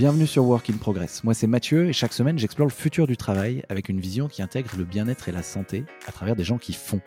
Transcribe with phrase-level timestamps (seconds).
[0.00, 1.24] Bienvenue sur Work in Progress.
[1.24, 4.40] Moi c'est Mathieu et chaque semaine j'explore le futur du travail avec une vision qui
[4.40, 7.02] intègre le bien-être et la santé à travers des gens qui font,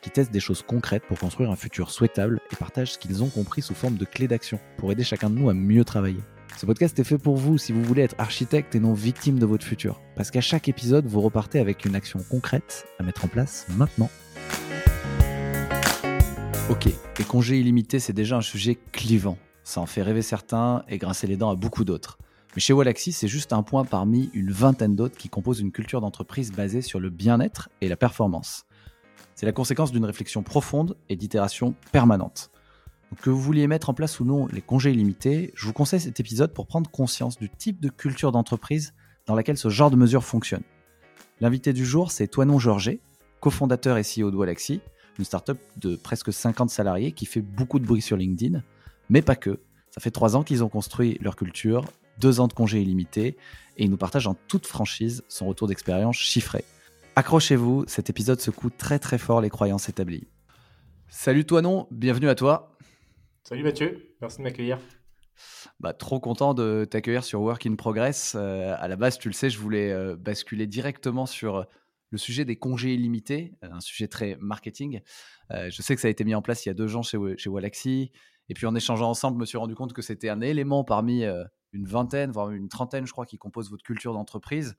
[0.00, 3.28] qui testent des choses concrètes pour construire un futur souhaitable et partagent ce qu'ils ont
[3.28, 6.22] compris sous forme de clés d'action pour aider chacun de nous à mieux travailler.
[6.56, 9.44] Ce podcast est fait pour vous si vous voulez être architecte et non victime de
[9.44, 10.00] votre futur.
[10.16, 14.08] Parce qu'à chaque épisode, vous repartez avec une action concrète à mettre en place maintenant.
[16.70, 16.86] Ok,
[17.18, 19.36] les congés illimités, c'est déjà un sujet clivant.
[19.64, 22.16] Ça en fait rêver certains et grincer les dents à beaucoup d'autres.
[22.54, 26.00] Mais chez Wallaxy, c'est juste un point parmi une vingtaine d'autres qui composent une culture
[26.00, 28.64] d'entreprise basée sur le bien-être et la performance.
[29.34, 32.50] C'est la conséquence d'une réflexion profonde et d'itération permanente.
[33.22, 36.20] que vous vouliez mettre en place ou non les congés illimités, je vous conseille cet
[36.20, 38.94] épisode pour prendre conscience du type de culture d'entreprise
[39.26, 40.64] dans laquelle ce genre de mesure fonctionne.
[41.40, 43.00] L'invité du jour, c'est Toinon Georget,
[43.40, 44.80] cofondateur et CEO de Wallaxy,
[45.18, 48.62] une startup de presque 50 salariés qui fait beaucoup de bruit sur LinkedIn,
[49.08, 49.60] mais pas que.
[49.90, 51.84] Ça fait trois ans qu'ils ont construit leur culture,
[52.18, 53.36] deux ans de congés illimités,
[53.76, 56.64] et ils nous partagent en toute franchise son retour d'expérience chiffré.
[57.16, 60.28] Accrochez-vous, cet épisode secoue très très fort les croyances établies.
[61.08, 62.76] Salut Toinon, bienvenue à toi.
[63.44, 64.78] Salut Mathieu, merci de m'accueillir.
[65.80, 68.34] Bah, trop content de t'accueillir sur Work in Progress.
[68.36, 71.66] Euh, à la base, tu le sais, je voulais euh, basculer directement sur
[72.10, 75.00] le sujet des congés illimités, euh, un sujet très marketing.
[75.50, 77.02] Euh, je sais que ça a été mis en place il y a deux ans
[77.02, 78.10] chez, chez Wallaxy.
[78.48, 81.24] Et puis en échangeant ensemble, je me suis rendu compte que c'était un élément parmi
[81.24, 84.76] euh, une vingtaine, voire une trentaine, je crois, qui composent votre culture d'entreprise.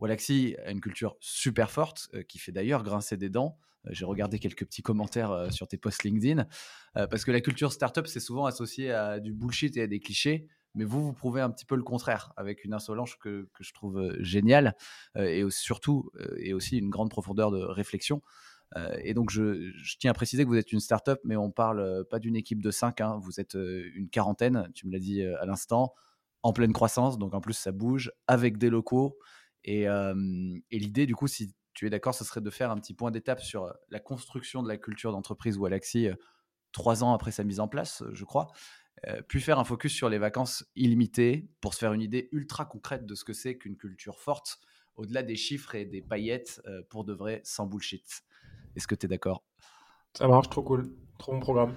[0.00, 3.58] Wallaxy a une culture super forte, qui fait d'ailleurs grincer des dents.
[3.88, 6.46] J'ai regardé quelques petits commentaires sur tes posts LinkedIn,
[6.94, 10.48] parce que la culture startup, c'est souvent associé à du bullshit et à des clichés
[10.76, 13.98] mais vous, vous prouvez un petit peu le contraire avec une insolence que, je trouve
[13.98, 14.76] euh, géniale
[15.16, 18.22] euh, et surtout euh, et aussi une grande profondeur de réflexion.
[19.02, 22.18] et donc, je, tiens à préciser que vous êtes une startup, mais on parle pas
[22.18, 23.18] d'une équipe de 5, hein.
[23.22, 25.94] vous êtes une quarantaine, tu me l'as dit à l'instant,
[26.46, 29.18] en pleine croissance, donc en plus ça bouge, avec des locaux.
[29.64, 32.94] Et, et l'idée, du coup, si tu es d'accord, ce serait de faire un petit
[32.94, 36.08] point d'étape sur la construction de la culture d'entreprise Walaxy
[36.70, 38.46] trois ans après sa mise en place, je crois.
[39.08, 42.64] Euh, puis faire un focus sur les vacances illimitées pour se faire une idée ultra
[42.64, 44.58] concrète de ce que c'est qu'une culture forte,
[44.94, 48.22] au-delà des chiffres et des paillettes, euh, pour de vrai, sans bullshit.
[48.74, 49.42] Est-ce que tu es d'accord?
[50.14, 50.94] Ça marche, trop cool.
[51.18, 51.74] Trop bon programme.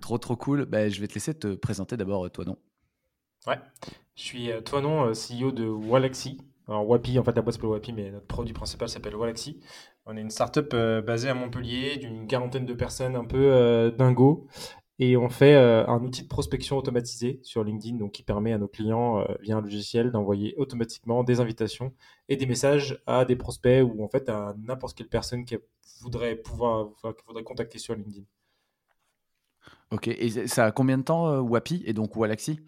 [0.00, 0.66] Trop, trop cool.
[0.66, 2.58] Ben, je vais te laisser te présenter d'abord, toi non?
[3.46, 3.58] Ouais,
[4.14, 6.38] je suis toi non, CEO de Wallaxy.
[6.68, 9.60] Alors Wapi, en fait la boîte s'appelle Wapi, mais notre produit principal s'appelle Wallaxy.
[10.04, 10.74] On est une startup
[11.06, 14.48] basée à Montpellier d'une quarantaine de personnes un peu dingo
[14.98, 18.58] et on fait euh, un outil de prospection automatisé sur LinkedIn, donc qui permet à
[18.58, 21.92] nos clients, euh, via un logiciel, d'envoyer automatiquement des invitations
[22.28, 25.58] et des messages à des prospects ou en fait à n'importe quelle personne qui
[26.00, 28.24] voudrait pouvoir, qui voudrait contacter sur LinkedIn.
[29.90, 32.60] Ok, et ça a combien de temps, euh, Wapi et donc Walaxy?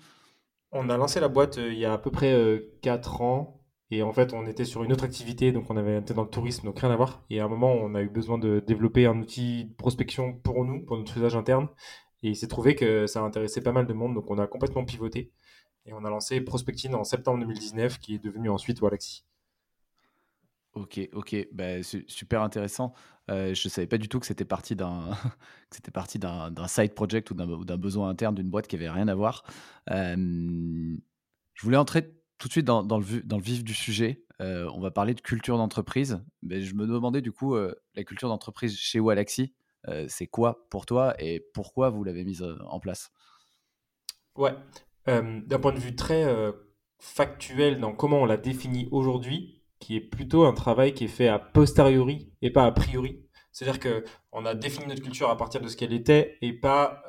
[0.70, 3.54] On a lancé la boîte il y a à peu près 4 ans.
[3.90, 6.28] Et en fait, on était sur une autre activité, donc on avait été dans le
[6.28, 7.24] tourisme, donc rien à voir.
[7.30, 10.62] Et à un moment, on a eu besoin de développer un outil de prospection pour
[10.66, 11.68] nous, pour notre usage interne.
[12.22, 14.84] Et il s'est trouvé que ça intéressait pas mal de monde, donc on a complètement
[14.84, 15.32] pivoté.
[15.86, 19.24] Et on a lancé Prospecting en septembre 2019, qui est devenu ensuite Walaxy.
[20.78, 22.93] Ok, ok, bah, super intéressant.
[23.31, 25.11] Euh, je ne savais pas du tout que c'était parti d'un
[26.69, 29.43] side project ou d'un besoin interne d'une boîte qui avait rien à voir.
[29.91, 30.16] Euh,
[31.55, 34.25] je voulais entrer tout de suite dans, le, vif du sujet.
[34.41, 36.22] Euh, on va parler de culture d'entreprise.
[36.49, 39.53] Je me demandais du coup la culture d'entreprise chez Walaxy.
[39.87, 43.10] Euh, c'est quoi pour toi et pourquoi vous l'avez mise euh, en place?
[44.37, 44.55] Ouais,
[45.09, 46.25] euh, d'un point de vue très
[46.99, 51.28] factuel dans comment on la définit aujourd'hui, qui est plutôt un travail qui est fait
[51.28, 53.25] a posteriori et pas a priori.
[53.53, 57.03] C'est-à-dire que on a défini notre culture à partir de ce qu'elle était et pas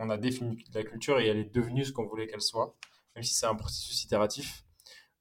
[0.00, 2.76] on a défini la culture et elle est devenue ce qu'on voulait qu'elle soit,
[3.14, 4.64] même si c'est un processus itératif.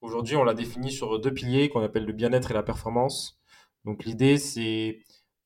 [0.01, 3.39] Aujourd'hui, on l'a défini sur deux piliers qu'on appelle le bien-être et la performance.
[3.85, 4.99] Donc l'idée, c'est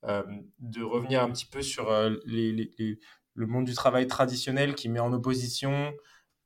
[0.03, 0.23] euh,
[0.59, 5.11] de revenir un petit peu sur euh, le monde du travail traditionnel qui met en
[5.11, 5.93] opposition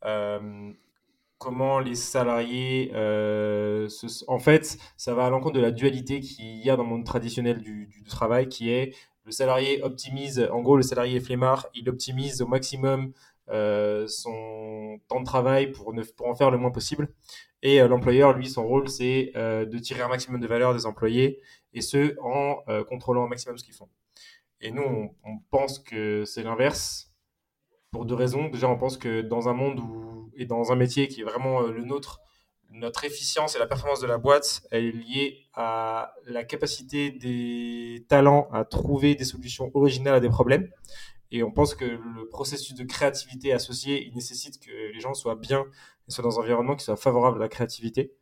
[0.05, 0.73] euh,
[1.41, 2.91] comment les salariés...
[4.27, 7.05] En fait, ça va à l'encontre de la dualité qu'il y a dans le monde
[7.05, 8.95] traditionnel du, travail, qui est
[9.25, 13.11] le salarié optimise, en gros, le salarié flemmard, il optimise au maximum
[13.47, 15.93] son temps de travail pour,
[16.23, 17.09] en faire le moins possible.
[17.63, 21.41] Et l'employeur, lui, son rôle, c'est de tirer un maximum de valeur des employés
[21.73, 23.89] et ce, en euh, contrôlant au maximum ce qu'ils font.
[24.59, 27.10] Et nous, on, pense que c'est l'inverse
[27.91, 28.49] pour deux raisons.
[28.49, 29.81] Déjà, on pense que dans un monde
[30.35, 32.21] et dans un métier qui est vraiment euh, le nôtre,
[32.69, 38.05] notre efficience et la performance de la boîte elle est liée à la capacité des
[38.07, 40.69] talents à trouver des solutions originales à des problèmes.
[41.31, 45.35] Et on pense que le processus de créativité associé, il nécessite que les gens soient
[45.35, 45.65] bien
[46.07, 48.13] soit dans un environnement qui soit favorable à la créativité.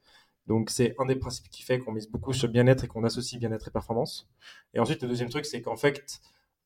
[0.48, 3.40] Donc c'est un des principes qui fait qu'on mise beaucoup sur bien-être et qu'on associe
[3.40, 4.30] bien-être et performance.
[4.74, 6.22] Et ensuite, le deuxième truc, c'est qu'en fait,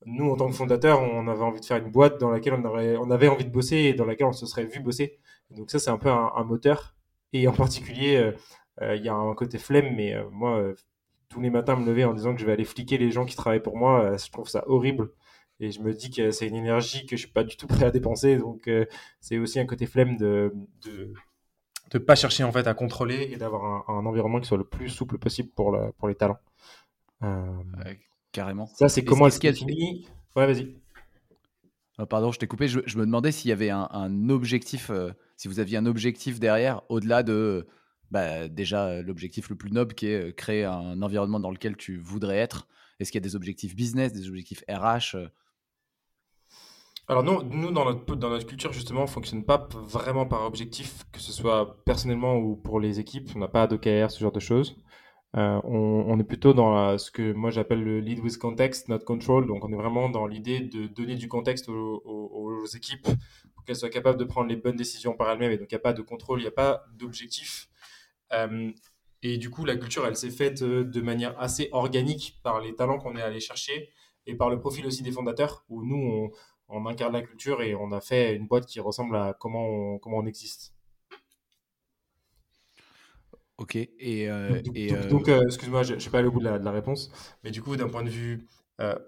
[0.06, 3.12] nous, en tant que fondateurs, on avait envie de faire une boîte dans laquelle on,
[3.12, 5.20] avait envie de bosser et dans laquelle on se serait vu bosser.
[5.52, 6.96] Donc ça, c'est un peu un, moteur.
[7.34, 8.32] Et en particulier, euh,
[8.82, 10.64] euh, il y a un côté flemme, mais euh, moi,
[11.30, 13.36] tous les matins, me lever en disant que je vais aller fliquer les gens qui
[13.36, 15.12] travaillent pour moi, je trouve ça horrible.
[15.60, 17.86] Et je me dis que c'est une énergie que je suis pas du tout prêt
[17.86, 18.38] à dépenser.
[18.38, 18.70] Donc
[19.20, 20.54] c'est aussi un côté flemme de,
[21.92, 24.90] de pas chercher en fait à contrôler et d'avoir un, environnement qui soit le plus
[24.90, 26.40] souple possible pour, pour les talents.
[28.34, 28.68] Carrément.
[28.76, 30.76] Ça, c'est comment est-ce qu'il fini Ouais, vas-y.
[32.00, 32.68] Oh, pardon, je t'ai coupé.
[32.68, 34.92] Je, me demandais s'il y avait un, objectif,
[35.38, 37.68] si vous aviez un objectif derrière, au-delà de
[38.12, 42.38] bah, déjà l'objectif le plus noble qui est créer un environnement dans lequel tu voudrais
[42.38, 42.68] être.
[43.00, 45.16] Est-ce qu'il y a des objectifs business, des objectifs RH
[47.10, 50.44] alors nous, nous dans, notre, dans notre culture, justement, on ne fonctionne pas vraiment par
[50.44, 53.30] objectif, que ce soit personnellement ou pour les équipes.
[53.36, 54.78] On n'a pas d'OKR, ce genre de choses.
[55.36, 59.48] Euh, on, est plutôt dans ce que moi j'appelle le lead with context, not control.
[59.48, 63.08] Donc on est vraiment dans l'idée de donner du contexte aux, équipes
[63.56, 65.52] pour qu'elles soient capables de prendre les bonnes décisions par elles-mêmes.
[65.52, 67.70] Et donc il n'y a pas de contrôle, il n'y a pas d'objectif.
[68.32, 68.72] Euh,
[69.24, 72.76] et du coup, la culture, elle s'est faite euh, de manière assez organique par les
[72.76, 73.90] talents qu'on est allé chercher
[74.26, 76.32] et par le profil aussi des fondateurs, où nous,
[76.68, 80.18] on, incarne la culture et on a fait une boîte qui ressemble à comment comment
[80.18, 80.73] on existe.
[83.58, 83.76] Ok.
[83.76, 84.62] Et, euh,
[85.10, 87.12] donc, euh, euh, excuse-moi, je ne suis pas allé au bout de la, réponse,
[87.44, 88.48] mais du coup, d'un point de vue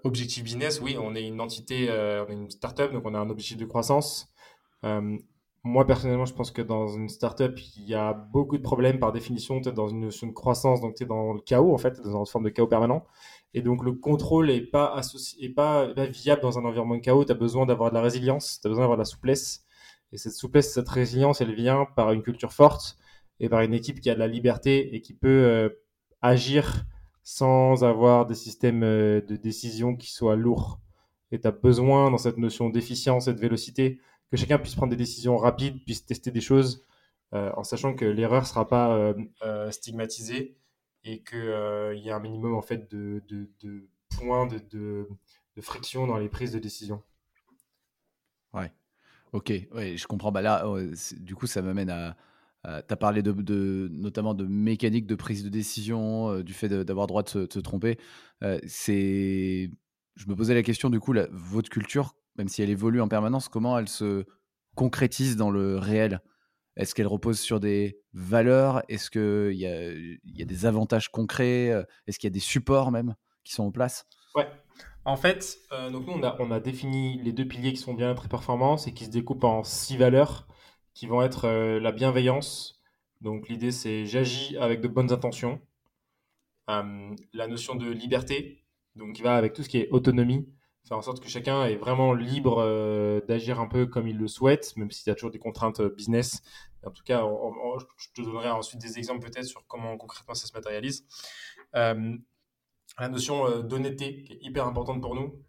[0.04, 3.28] objectif business, oui, on est une entité, on est une startup, donc on a un
[3.28, 4.32] objectif de croissance.
[5.64, 9.12] moi, personnellement, je pense que dans une startup, il y a beaucoup de problèmes par
[9.12, 9.60] définition.
[9.60, 12.00] Tu es dans une notion de croissance, donc tu es dans le chaos, en fait,
[12.02, 13.04] dans une forme de chaos permanent.
[13.52, 17.24] Et donc, le contrôle n'est pas, associé, pas, viable dans un environnement de chaos.
[17.24, 19.66] Tu as besoin d'avoir de la résilience, tu as besoin d'avoir de la souplesse.
[20.12, 22.96] Et cette souplesse, cette résilience, elle vient par une culture forte
[23.40, 25.68] et par une équipe qui a de la liberté et qui peut euh,
[26.22, 26.84] agir
[27.22, 30.80] sans avoir des systèmes euh, de décision qui soient lourds.
[31.32, 34.00] Et tu as besoin, dans cette notion d'efficience et de vélocité,
[34.30, 36.84] que chacun puisse prendre des décisions rapides, puisse tester des choses,
[37.34, 39.14] euh, en sachant que l'erreur ne sera pas
[39.70, 40.56] stigmatisée
[41.04, 43.22] et qu'il y a un minimum en fait de,
[44.16, 45.08] points de,
[45.60, 47.02] friction dans les prises de décision.
[48.54, 48.72] Ouais,
[49.32, 50.30] ok, ouais, je comprends.
[50.30, 50.64] Bah là,
[51.18, 52.16] du coup, ça m'amène à.
[52.66, 57.22] Tu as parlé notamment de mécanique de prise de décision, euh, du fait d'avoir droit
[57.22, 57.98] de se, tromper.
[58.42, 59.70] Euh, c'est,
[60.16, 63.48] je me posais la question, du coup, votre culture, même si elle évolue en permanence,
[63.48, 64.24] comment elle se
[64.74, 66.20] concrétise dans le réel?
[66.76, 68.82] Est-ce qu'elle repose sur des valeurs?
[68.88, 71.68] Est-ce qu'il y a, y a des avantages concrets?
[72.06, 73.14] Est-ce qu'il y a des supports même
[73.44, 74.06] qui sont en place?
[74.34, 74.46] Ouais.
[75.06, 78.26] En fait, euh, donc nous, on a, défini les deux piliers qui sont bien très
[78.26, 80.48] performance et qui se découpent en six valeurs
[80.96, 82.80] qui vont être euh, la bienveillance.
[83.20, 85.60] Donc l'idée, c'est j'agis avec de bonnes intentions.
[86.68, 88.64] la notion de liberté,
[88.96, 90.48] donc qui va avec tout ce qui est autonomie
[90.86, 94.28] faire en sorte que chacun est vraiment libre euh, d'agir un peu comme il le
[94.28, 96.42] souhaite, même s'il y a toujours des contraintes euh, business.
[96.84, 97.24] En tout cas,
[97.98, 101.04] je te donnerai ensuite des exemples peut-être sur comment concrètement ça se matérialise.
[101.74, 102.16] Euh,
[102.98, 105.42] la notion d'honnêteté qui est hyper importante pour nous.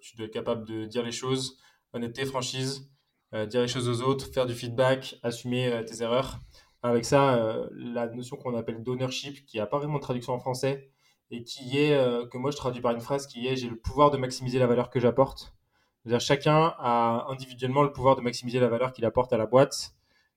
[0.00, 1.58] tu dois être capable de dire les choses,
[1.92, 2.88] honnêteté, franchise,
[3.32, 6.40] dire les choses aux autres, faire du feedback, assumer tes erreurs.
[6.82, 10.90] Avec ça, la notion qu'on appelle d'ownership, qui n'a pas vraiment de traduction en français,
[11.30, 13.76] et qui est, euh, que moi je traduis par une phrase qui est j'ai le
[13.76, 15.54] pouvoir de maximiser la valeur que j'apporte.
[16.02, 19.94] C'est-à-dire chacun a individuellement le pouvoir de maximiser la valeur qu'il apporte à la boîte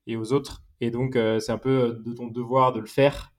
[0.07, 0.63] et aux autres.
[0.81, 3.33] Et donc euh, c'est un peu euh, de ton devoir de le faire.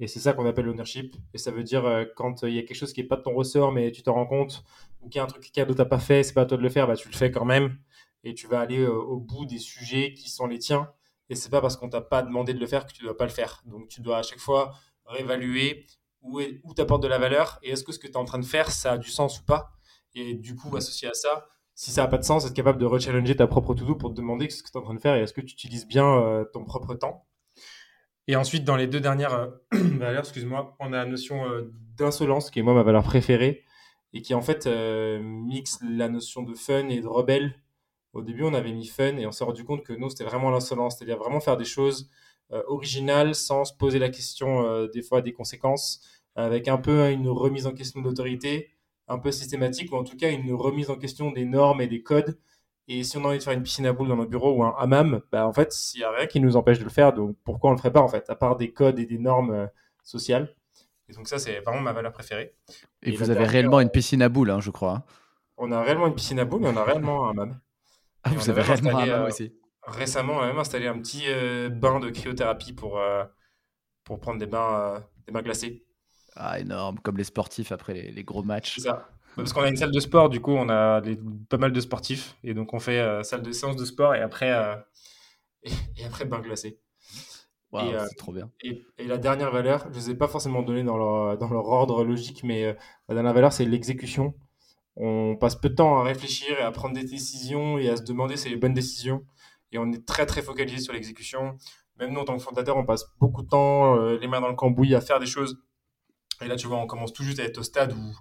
[0.00, 1.16] Et c'est ça qu'on appelle l'ownership.
[1.32, 3.34] Et ça veut dire quand il y a quelque chose qui n'est pas de ton
[3.34, 4.62] ressort, mais tu t'en rends compte,
[5.00, 6.58] ou qu'il y a un truc quelqu'un d'autre n'a pas fait, c'est pas à toi
[6.58, 7.78] de le faire, bah, tu le fais quand même.
[8.26, 10.92] Et tu vas aller au bout des sujets qui sont les tiens.
[11.28, 13.24] Et c'est pas parce qu'on t'a pas demandé de le faire que tu dois pas
[13.24, 13.62] le faire.
[13.66, 14.74] Donc tu dois à chaque fois
[15.06, 15.86] réévaluer
[16.22, 18.24] où, où tu apportes de la valeur et est-ce que ce que tu es en
[18.24, 19.72] train de faire, ça a du sens ou pas.
[20.14, 22.86] Et du coup, associé à ça, si ça n'a pas de sens, être capable de
[22.86, 25.14] rechallenger ta propre to-do pour te demander ce que tu es en train de faire
[25.14, 27.26] et est-ce que tu utilises bien euh, ton propre temps.
[28.26, 32.50] Et ensuite, dans les deux dernières euh, valeurs, excuse-moi, on a la notion euh, d'insolence,
[32.50, 33.62] qui est moi ma valeur préférée,
[34.14, 34.66] et qui en fait
[35.20, 37.54] mixe la notion de fun et de rebelle.
[38.16, 40.50] Au début, on avait mis fun et on s'est rendu compte que nous, c'était vraiment
[40.50, 42.10] l'insolence, c'est-à-dire vraiment faire des choses
[42.68, 46.00] originales sans se poser la question des fois des conséquences
[46.36, 48.70] avec un peu une remise en question de l'autorité,
[49.08, 52.02] un peu systématique, ou en tout cas une remise en question des normes et des
[52.02, 52.38] codes.
[52.88, 54.62] Et si on a envie de faire une piscine à boules dans notre bureau ou
[54.62, 57.12] un hammam, bah en fait, il n'y a rien qui nous empêche de le faire.
[57.12, 59.50] Donc pourquoi on le ferait pas en fait, à part des codes et des normes
[59.50, 59.66] euh,
[60.04, 60.54] sociales.
[61.08, 62.54] Et donc ça, c'est vraiment ma valeur préférée.
[63.02, 64.92] Et, vous avez réellement une piscine à boules, hein, je crois.
[64.92, 65.02] Hein.
[65.56, 67.58] On a réellement une piscine à boules, mais on a réellement un hammam.
[68.26, 69.52] Ah, vous avez réellement un euh, aussi.
[69.86, 73.24] récemment, on a même installé un petit euh, bain de cryothérapie pour, euh,
[74.04, 75.84] pour prendre des bains, euh, des bains glacés.
[76.34, 78.74] Ah, énorme, comme les sportifs après les, les gros matchs.
[78.76, 79.08] C'est ça.
[79.36, 81.02] Parce qu'on a une salle de sport, du coup, on a
[81.48, 82.36] pas mal de sportifs.
[82.42, 84.50] Et donc, on fait salle de séance de sport et après,
[85.62, 86.80] et, et après bain glacé.
[87.72, 88.50] Waouh, Et, c'est trop bien.
[88.62, 91.50] et, et la dernière valeur, je ne les ai pas forcément données dans leur, dans
[91.50, 92.76] leur ordre logique, mais
[93.08, 94.34] la dernière valeur, c'est l'exécution.
[94.96, 98.02] On passe peu de temps à réfléchir et à prendre des décisions et à se
[98.02, 99.24] demander si c'est les bonnes décisions.
[99.72, 101.56] Et on est très, très focalisé sur l'exécution.
[101.98, 104.48] Même nous, en tant que fondateur, on passe beaucoup de temps, euh, les mains dans
[104.48, 105.60] le cambouis, à faire des choses.
[106.42, 108.14] Et là, tu vois, on commence tout juste à être au stade où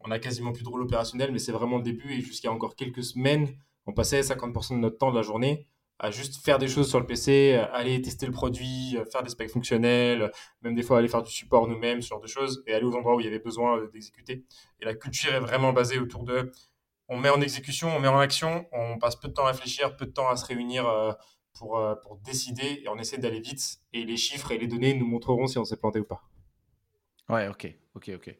[0.00, 2.12] on a quasiment plus de rôle opérationnel, mais c'est vraiment le début.
[2.12, 3.48] Et jusqu'à encore quelques semaines,
[3.86, 5.66] on passait 50% de notre temps de la journée
[6.02, 9.22] à juste faire des choses sur le PC, euh, aller tester le produit, euh, faire
[9.22, 10.28] des specs fonctionnels, euh,
[10.62, 12.94] même des fois aller faire du support nous-mêmes, ce genre de choses, et aller aux
[12.96, 14.44] endroits où il y avait besoin d'exécuter.
[14.80, 16.50] Et la culture est vraiment basée autour de
[17.08, 19.96] on met en exécution, on met en action, on passe peu de temps à réfléchir,
[19.96, 20.84] peu de temps à se réunir
[21.52, 23.60] pour, pour décider, et on essaie d'aller vite.
[23.92, 26.22] Et les chiffres et les données nous montreront si on s'est planté ou pas.
[27.28, 28.34] Ouais, ok, ok, ok.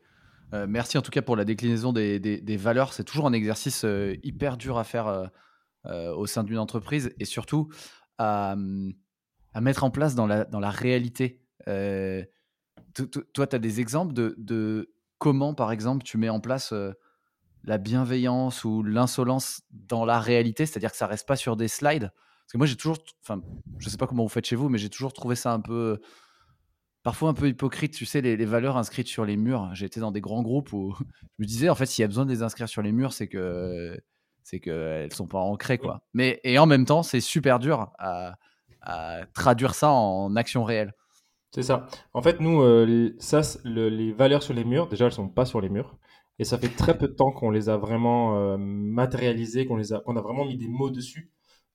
[0.69, 2.93] Merci en tout cas pour la déclinaison des, des- valeurs.
[2.95, 3.85] C'est toujours un exercice
[4.23, 5.31] hyper dur à faire
[5.85, 7.69] au sein d'une entreprise et surtout
[8.19, 8.93] à, hum,
[9.55, 11.43] à mettre en place dans la, dans la réalité.
[11.69, 12.25] Euh,
[12.95, 16.41] to- to- toi, tu as des exemples de, de comment, par exemple, tu mets en
[16.41, 16.93] place euh,
[17.65, 22.11] la bienveillance ou l'insolence dans la réalité, c'est-à-dire que ça reste pas sur des slides?
[22.13, 23.41] Parce que moi, j'ai toujours, enfin,
[23.79, 26.01] je sais pas comment vous faites chez vous, mais j'ai toujours trouvé ça un peu
[27.03, 29.71] parfois un peu hypocrite, tu sais, les, les valeurs inscrites sur les murs.
[29.75, 32.09] J'ai été dans des grands groupes où je me disais, en fait, s'il y a
[32.09, 34.01] besoin de les inscrire sur les murs, c'est que
[34.45, 36.03] c'est qu'elles sont pas ancrées, quoi.
[36.15, 38.37] Mais et en même temps, c'est super dur à,
[38.83, 40.93] à traduire ça en action réelle.
[41.51, 41.87] C'est ça.
[42.15, 45.29] En fait, nous, euh, les- ça, le- les valeurs sur les murs, déjà, elles sont
[45.29, 45.97] pas sur les murs.
[46.39, 49.93] Et ça fait très peu de temps qu'on les a vraiment euh, matérialisées, qu'on les
[49.93, 51.31] a, qu'on a vraiment mis des mots dessus.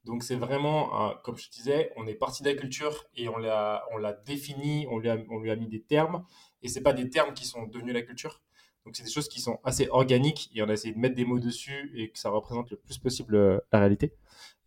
[0.05, 3.29] Donc, c'est vraiment, euh, comme je te disais, on est parti de la culture et
[3.29, 6.23] on l'a, on l'a défini, on lui a, on lui a mis des termes.
[6.63, 8.41] Et c'est pas des termes qui sont devenus la culture.
[8.87, 11.25] Donc, c'est des choses qui sont assez organiques et on a essayé de mettre des
[11.25, 14.13] mots dessus et que ça représente le plus possible euh, la réalité.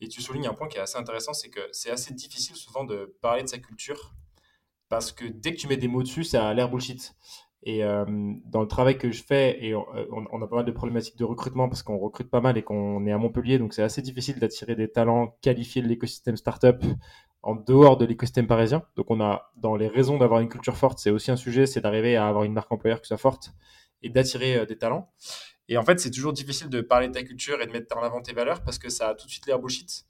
[0.02, 2.84] Et tu soulignes un point qui est assez intéressant, c'est que c'est assez difficile souvent
[2.84, 4.12] de parler de sa culture
[4.90, 7.14] parce que dès que tu mets des mots dessus, ça a l'air bullshit.
[7.62, 8.04] Et euh,
[8.44, 9.86] dans le travail que je fais, et on-
[10.32, 13.06] on a pas mal de problématiques de recrutement parce qu'on recrute pas mal et qu'on
[13.06, 16.84] est à Montpellier, donc c'est assez difficile d'attirer des talents qualifiés de l'écosystème startup
[17.42, 18.82] en dehors de l'écosystème parisien.
[18.96, 21.80] Donc on a dans les raisons d'avoir une culture forte, c'est aussi un sujet, c'est
[21.80, 23.52] d'arriver à avoir une marque employeur qui soit forte
[24.02, 25.12] et d'attirer euh, des talents.
[25.68, 28.02] Et en fait, c'est toujours difficile de parler de ta culture et de mettre en
[28.02, 30.04] avant tes valeurs parce que ça a tout de suite l'air bullshit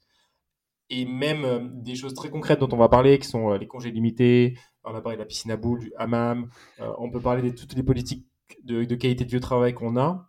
[0.89, 3.67] et même euh, des choses très concrètes dont on va parler, qui sont euh, les
[3.67, 7.51] congés limités, on a parlé de la piscine à boules, du hammam, on peut parler
[7.51, 8.25] de toutes les politiques
[8.63, 10.27] de, qualité de vie au travail qu'on a.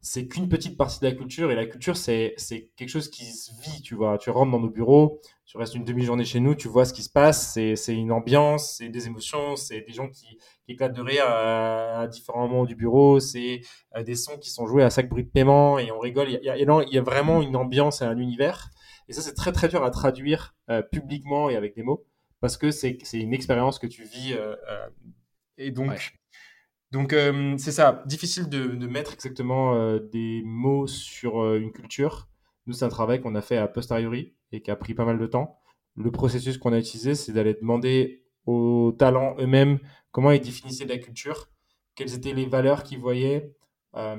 [0.00, 2.36] C'est qu'une petite partie de la culture, et la culture, c'est
[2.76, 4.18] quelque chose qui se vit, tu vois.
[4.18, 7.02] Tu rentres dans nos bureaux, tu restes une demi-journée chez nous, tu vois ce qui
[7.02, 10.26] se passe, c'est une ambiance, c'est des émotions, c'est des gens qui,
[10.64, 13.60] qui éclatent de rire à, à différents moments du bureau, c'est
[13.96, 16.28] euh, des sons qui sont joués à chaque bruit de paiement, et on rigole.
[16.30, 18.70] Il y a, il y a- vraiment une ambiance et un univers.
[19.08, 22.06] Et ça, c'est très très dur à traduire euh, publiquement et avec des mots,
[22.40, 24.32] parce que c'est c'est une expérience que tu vis.
[24.32, 24.88] euh, euh,
[25.58, 25.98] et donc, Ouais.
[26.90, 27.14] donc
[27.58, 32.28] c'est ça, difficile de, de mettre exactement des mots sur une culture.
[32.66, 35.18] Nous, c'est un travail qu'on a fait a posteriori et qui a pris pas mal
[35.18, 35.58] de temps.
[35.96, 39.78] Le processus qu'on a utilisé, c'est d'aller demander aux talents eux-mêmes
[40.10, 41.48] comment ils définissaient la culture,
[41.94, 43.52] quelles étaient les valeurs qu'ils voyaient,
[43.94, 44.16] euh,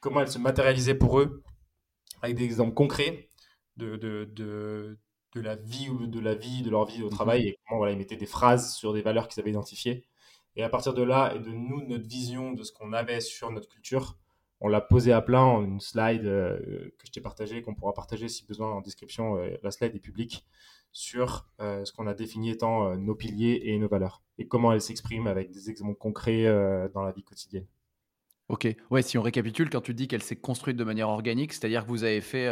[0.00, 1.42] comment elles se matérialisaient pour eux,
[2.22, 3.30] avec des exemples concrets
[3.76, 4.98] de, de, de,
[5.34, 7.92] de la vie ou de la vie, de leur vie au travail, et comment voilà,
[7.92, 10.04] ils mettaient des phrases sur des valeurs qu'ils avaient identifiées.
[10.54, 13.50] Et à partir de là, et de nous, notre vision de ce qu'on avait sur
[13.50, 14.16] notre culture,
[14.60, 16.58] on l'a posé à plat en une slide euh,
[16.98, 19.36] que je t'ai partagée, qu'on pourra partager si besoin en description.
[19.36, 20.46] euh, la slide est publique
[20.92, 24.80] sur euh, ce qu'on a défini étant nos piliers et nos valeurs, et comment elles
[24.80, 26.44] s'expriment avec des exemples concrets
[26.94, 27.66] dans la vie quotidienne.
[28.48, 28.68] Ok.
[28.90, 31.90] Ouais, si on récapitule, quand tu dis qu'elle s'est construite de manière organique, c'est-à-dire que
[31.90, 32.48] vous avez fait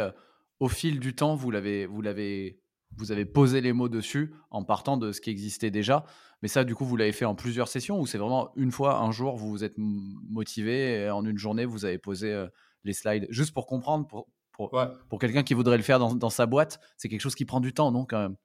[0.59, 2.59] au fil du temps, vous l'avez, vous l'avez,
[2.97, 6.05] vous avez posé les mots dessus en partant de ce qui existait déjà.
[6.41, 8.99] Mais ça, du coup, vous l'avez fait en plusieurs sessions ou c'est vraiment une fois,
[8.99, 12.47] un jour, vous vous êtes motivé et en une journée, vous avez posé euh,
[12.83, 13.27] les slides?
[13.29, 14.85] Juste pour comprendre, pour, pour, Ouais.
[15.09, 17.59] pour quelqu'un qui voudrait le faire dans, dans sa boîte, c'est quelque chose qui prend
[17.59, 18.35] du temps, non quand même?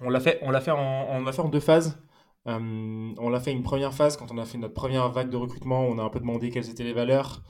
[0.00, 1.98] On l'a fait, on l'a fait, en, on fait en deux phases.
[2.46, 5.36] Euh, on l'a fait une première phase quand on a fait notre première vague de
[5.36, 5.82] recrutement.
[5.86, 7.42] On a un peu demandé quelles étaient les valeurs.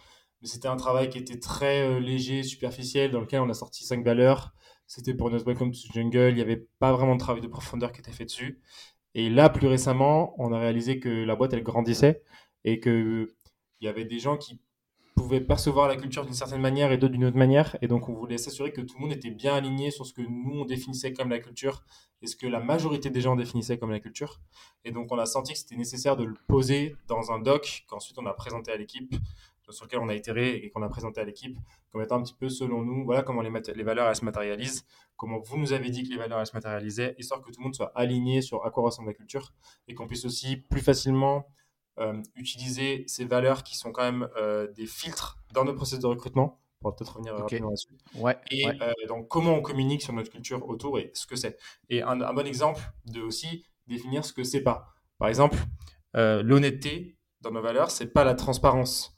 [0.43, 3.85] Mais c'était un travail qui était très euh, léger, superficiel, dans lequel on a sorti
[3.85, 4.53] cinq valeurs.
[4.95, 6.29] C'était pour notre Welcome to Jungle.
[6.29, 8.61] Il n'y avait pas vraiment de travail de profondeur qui était fait dessus.
[9.17, 12.23] Et là, plus récemment, on a réalisé que la boîte, elle grandissait
[12.63, 13.27] et qu'il
[13.81, 14.61] y avait des gens qui
[15.17, 17.77] pouvaient percevoir la culture d'une certaine manière et d'autres d'une autre manière.
[17.83, 20.23] Et donc, on voulait s'assurer que tout le monde était bien aligné sur ce que
[20.23, 21.83] nous, on définissait comme la culture
[22.23, 24.41] et ce que la majorité des gens définissaient comme la culture.
[24.85, 28.17] Et donc, on a senti que c'était nécessaire de le poser dans un doc qu'ensuite
[28.19, 29.13] on a présenté à l'équipe,
[29.71, 31.59] sur lequel on a itéré et qu'on a présenté à l'équipe,
[31.91, 34.85] comme étant un petit peu, selon nous, voilà comment les, les valeurs, elles se matérialisent,
[35.17, 37.65] comment vous nous avez dit que les valeurs, elles se matérialisaient, histoire que tout le
[37.65, 39.53] monde soit aligné sur à quoi ressemble la culture
[39.89, 41.47] et qu'on puisse aussi plus facilement
[42.01, 46.09] euh, utiliser ces valeurs qui sont quand même euh, des filtres dans notre processus de
[46.09, 46.59] recrutement.
[46.83, 47.97] On va peut-être revenir rapidement là-dessus.
[48.17, 51.57] Ouais, et euh, donc, comment on communique sur notre culture autour et ce que c'est.
[51.89, 54.89] Et un, bon exemple de aussi définir ce que c'est pas.
[55.19, 55.57] Par exemple,
[56.15, 59.17] l'honnêteté dans nos valeurs, c'est pas la transparence.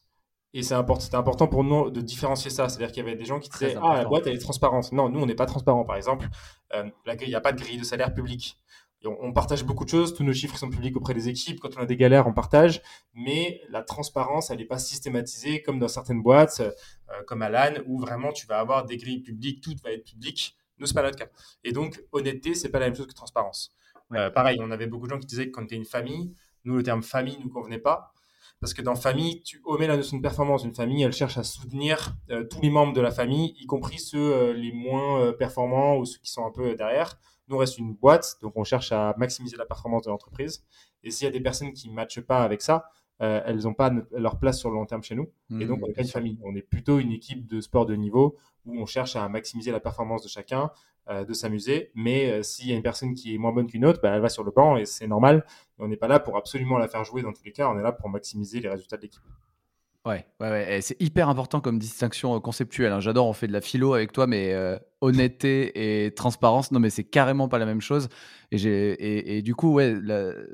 [0.57, 2.69] Et c'est important, important pour nous de différencier ça.
[2.69, 4.91] C'est-à-dire qu'il y avait des gens qui disaient Ah, la boîte, elle est transparente.
[4.93, 5.85] Non, nous, on n'est pas transparent.
[5.85, 6.29] Par exemple,
[6.75, 8.59] il n'y a pas de grille de salaire public
[9.05, 11.81] on, partage beaucoup de choses, tous nos chiffres sont publics auprès des équipes, quand on
[11.81, 12.83] a des galères, on partage,
[13.15, 17.99] mais la transparence, elle n'est pas systématisée comme dans certaines boîtes, euh, comme Alan, où
[17.99, 20.57] vraiment tu vas avoir des grilles publiques, tout va être public.
[20.79, 21.29] Nous, n'est pas notre cas.
[21.65, 23.75] Et donc, honnêteté, c'est pas la même chose que transparence.
[24.13, 26.35] Euh, pareil, on avait beaucoup de gens qui disaient que quand tu es une famille,
[26.65, 28.13] nous, le terme famille ne nous convenait pas.
[28.61, 30.65] Parce que dans famille, tu omets la notion de performance.
[30.65, 33.99] Une famille, elle cherche à soutenir euh, tous les membres de la famille, y compris
[33.99, 37.19] ceux les moins performants ou ceux qui sont un peu derrière.
[37.49, 40.65] Nous, on reste une boîte, donc on cherche à maximiser la performance de l'entreprise.
[41.03, 42.91] Et s'il y a des personnes qui ne matchent pas avec ça,
[43.23, 45.31] euh, elles n'ont pas leur place sur le long terme chez nous.
[45.61, 46.39] et donc, mmh, on n'est pas une famille.
[46.43, 49.81] On est plutôt une équipe de sport de niveau où on cherche à maximiser la
[49.81, 50.71] performance de chacun,
[51.09, 51.91] euh, de s'amuser.
[51.95, 54.21] Mais euh, s'il y a une personne qui est moins bonne qu'une autre, bah, elle
[54.21, 55.47] va sur le banc et c'est normal.
[55.79, 57.71] on n'est pas là pour absolument la faire jouer dans tous les cas.
[57.71, 59.23] On est là pour maximiser les résultats de l'équipe.
[60.07, 60.81] Ouais, ouais, ouais.
[60.83, 62.93] c'est hyper important comme distinction conceptuelle.
[62.93, 63.01] Hein.
[63.01, 64.55] J'adore, on fait de la philo avec toi, mais
[65.01, 68.09] honnêteté et transparence, non, mais c'est carrément pas la même chose.
[68.53, 69.97] Et, et, du coup, ouais,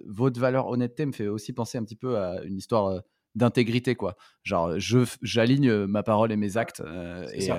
[0.06, 3.02] votre valeur honnêteté me fait aussi penser un petit peu à une histoire
[3.35, 4.16] d'intégrité, quoi.
[4.42, 4.73] Genre,
[5.21, 6.82] j'aligne ma parole et mes actes.
[7.34, 7.50] et,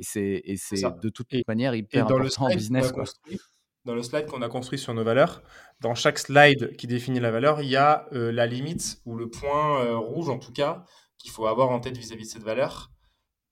[0.00, 3.04] c'est, et c'est de toute manière hyper dans important en business, quoi.
[3.84, 5.42] dans le slide qu'on a construit sur nos valeurs,
[5.80, 9.96] dans chaque slide qui définit la valeur, il y a la limite ou le point
[9.96, 10.84] rouge, en tout cas,
[11.24, 12.90] qu'il faut avoir en tête vis-à-vis de cette valeur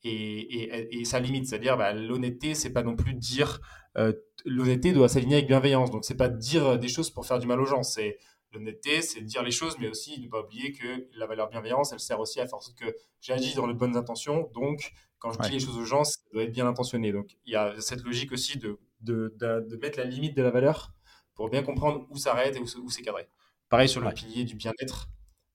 [0.05, 1.47] et, sa limite.
[1.47, 3.61] C'est-à-dire, bah, l'honnêteté, c'est pas non plus dire.
[3.97, 4.13] Euh,
[4.45, 5.91] l'honnêteté doit s'aligner avec bienveillance.
[5.91, 7.83] Donc, c'est pas dire des choses pour faire du mal aux gens.
[7.83, 8.19] C'est
[8.53, 12.01] l'honnêteté, c'est dire les choses, mais aussi ne pas oublier que la valeur bienveillance, elle
[12.01, 14.51] sert aussi à faire en sorte que j'agis dans les bonnes intentions.
[14.53, 17.11] Donc, quand je dis les choses aux gens, ça doit être bien intentionné.
[17.11, 20.51] Donc, il y a cette logique aussi de, de, de, mettre la limite de la
[20.51, 20.93] valeur
[21.35, 23.27] pour bien comprendre où s'arrête et où, c'est cadré.
[23.71, 25.09] Pareil sur le pilier du bien-être.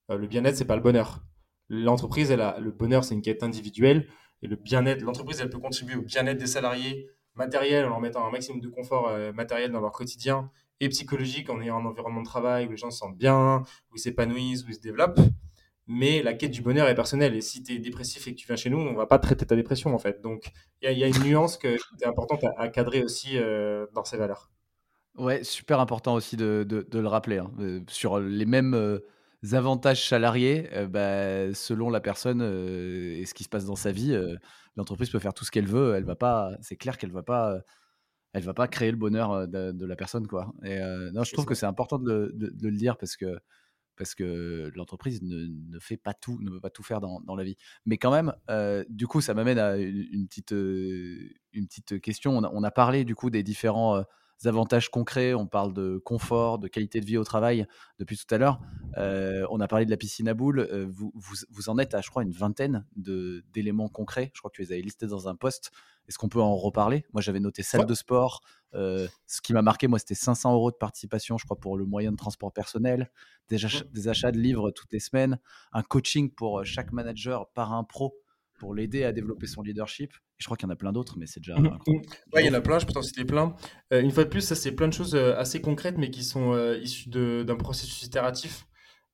[0.10, 1.22] Euh, le bien-être, c'est pas le bonheur.
[1.70, 4.08] L'entreprise, le bonheur, c'est une quête individuelle.
[4.42, 8.26] Et le bien-être, l'entreprise, elle peut contribuer au bien-être des salariés matériel en leur mettant
[8.26, 10.50] un maximum de confort euh, matériel dans leur quotidien
[10.80, 13.96] et psychologique en ayant un environnement de travail où les gens se sentent bien, où
[13.96, 15.20] ils s'épanouissent, où ils se développent.
[15.88, 17.34] Mais la quête du bonheur est personnelle.
[17.36, 19.46] Et si tu es dépressif et que tu viens chez nous, on va pas traiter
[19.46, 20.22] ta dépression, en fait.
[20.22, 20.52] Donc,
[20.82, 24.52] il y, a une nuance que est importante à, cadrer aussi euh, dans ces valeurs.
[25.18, 27.38] Ouais, super important aussi de, de, le rappeler.
[27.38, 27.52] Hein.
[27.60, 29.00] Euh, sur les mêmes
[29.56, 33.92] avantages salariés, euh, bah, selon la personne euh, et ce qui se passe dans sa
[33.92, 34.36] vie, euh,
[34.76, 35.96] l'entreprise peut faire tout ce qu'elle veut.
[35.96, 37.60] Elle va pas, c'est clair qu'elle va pas,
[38.34, 40.54] elle va pas créer le bonheur de, la personne, quoi.
[40.64, 40.80] Et
[41.14, 43.38] non, je trouve que c'est important de, le dire parce que
[43.96, 47.58] parce que l'entreprise ne, fait pas tout, ne peut pas tout faire dans, la vie.
[47.88, 48.34] Mais quand même,
[48.90, 52.38] du coup, ça m'amène à une, petite, une petite question.
[52.38, 54.04] On a, on a, parlé du coup des différents
[54.46, 55.34] avantages concrets.
[55.34, 57.66] On parle de confort, de qualité de vie au travail
[57.98, 58.60] depuis tout à l'heure.
[58.98, 60.60] Euh, on a parlé de la piscine à boules.
[60.60, 64.32] Euh, vous, vous, en êtes à, je crois, une vingtaine d'éléments concrets.
[64.34, 65.72] Je crois que tu les avais listés dans un post.
[66.08, 67.06] Est-ce qu'on peut en reparler?
[67.14, 68.42] Moi, j'avais noté salle de sport.
[68.74, 71.86] Euh, ce qui m'a marqué, moi, c'était 500 euros de participation, je crois, pour le
[71.86, 73.12] moyen de transport personnel,
[73.50, 73.58] des,
[73.92, 75.40] des achats de livres toutes les semaines,
[75.74, 78.16] un coaching pour chaque manager par un pro
[78.58, 80.14] pour l'aider à développer son leadership.
[80.38, 81.58] je crois qu'il y en a plein d'autres, mais c'est déjà.
[81.58, 82.02] Mmh, mmh.
[82.40, 83.56] il y en a plein, je peux t'en citer plein.
[83.94, 86.24] Euh, une fois de plus, ça, c'est plein de choses euh, assez concrètes, mais qui
[86.24, 88.68] sont euh, issues d'un processus itératif.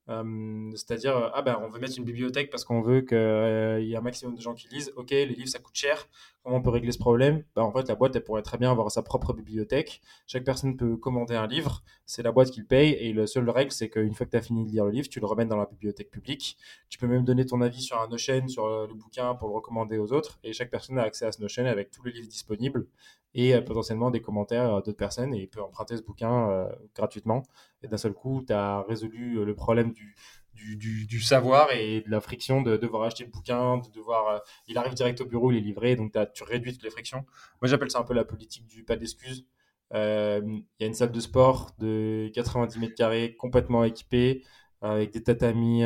[0.07, 4.01] C'est-à-dire, ah ben, on veut mettre une bibliothèque parce qu'on veut qu'il y ait un
[4.01, 4.91] maximum de gens qui lisent.
[4.97, 6.09] Ok, les livres, ça coûte cher.
[6.43, 7.43] Comment on peut régler ce problème?
[7.55, 10.01] Bah, En fait, la boîte, pourrait très bien avoir sa propre bibliothèque.
[10.27, 11.83] Chaque personne peut commander un livre.
[12.05, 12.91] C'est la boîte qui le paye.
[12.99, 15.07] Et la seule règle, c'est qu'une fois que tu as fini de lire le livre,
[15.07, 16.57] tu le remets dans la bibliothèque publique.
[16.89, 19.97] Tu peux même donner ton avis sur un Notion, sur le bouquin, pour le recommander
[19.97, 20.37] aux autres.
[20.43, 22.87] Et chaque personne a accès à ce Notion avec tous les livres disponibles
[23.35, 25.33] et euh, potentiellement des commentaires d'autres personnes.
[25.33, 27.43] Et peut emprunter ce bouquin euh, gratuitement.
[27.83, 30.15] Et d'un seul coup, tu as résolu euh, le problème du,
[30.53, 34.27] du, savoir et de la friction de devoir acheter le bouquin, de devoir.
[34.27, 37.25] Euh, il arrive direct au bureau, il est livré, donc tu réduis toutes les frictions.
[37.61, 39.45] Moi, j'appelle ça un peu la politique du pas d'excuses.
[39.93, 44.43] Euh, il y a une salle de sport de 90 mètres carrés, complètement équipée,
[44.81, 45.83] avec des tatamis,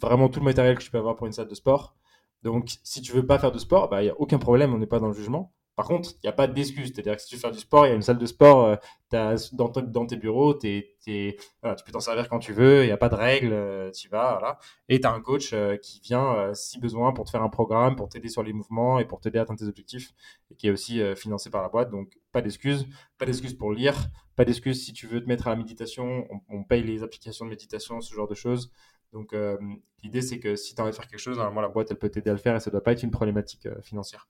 [0.00, 1.96] vraiment tout le matériel que tu peux avoir pour une salle de sport.
[2.42, 4.78] Donc, si tu veux pas faire de sport, bah, il n'y a aucun problème, on
[4.78, 5.52] n'est pas dans le jugement.
[5.78, 6.90] Par contre, il n'y a pas d'excuse.
[6.92, 8.64] C'est-à-dire que si tu veux faire du sport, il y a une salle de sport
[8.64, 13.08] euh, dans, tes bureaux, tu peux t'en servir quand tu veux, il n'y a pas
[13.08, 14.38] de règles, euh, tu vas.
[14.40, 14.58] Voilà.
[14.88, 17.94] Et tu as un coach euh, qui vient, si besoin, pour te faire un programme,
[17.94, 20.14] pour t'aider sur les mouvements et pour t'aider à atteindre tes objectifs,
[20.50, 21.92] et qui est aussi financé par la boîte.
[21.92, 22.84] Donc, pas d'excuse.
[23.16, 23.94] Pas d'excuse pour lire.
[24.34, 26.26] Pas d'excuse si tu veux te mettre à la méditation.
[26.48, 28.72] On, paye les applications de méditation, ce genre de choses.
[29.12, 29.32] Donc,
[30.02, 31.98] l'idée, c'est que si tu as envie de faire quelque chose, normalement, la boîte, elle
[31.98, 34.26] peut t'aider à le faire et ça ne doit pas être une problématique financière.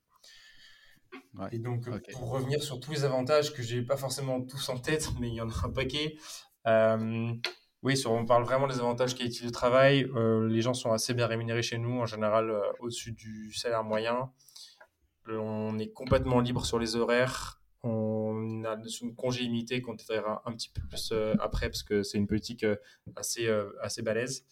[1.51, 4.77] Et donc, euh, pour revenir sur tous les avantages que j'ai pas forcément tous en
[4.77, 6.17] tête, mais il y en a un paquet.
[6.67, 7.31] Euh,
[7.81, 10.03] oui, sur, on parle vraiment des avantages qualité de travail.
[10.15, 14.31] Euh, les gens sont assez bien rémunérés chez nous, en général au-dessus du salaire moyen.
[15.27, 17.61] On est complètement libre sur les horaires.
[17.83, 22.17] On a une congé limité qu'on détaillera un petit peu plus après parce que c'est
[22.17, 22.65] une politique
[23.15, 23.47] assez,
[23.81, 24.45] assez balèze.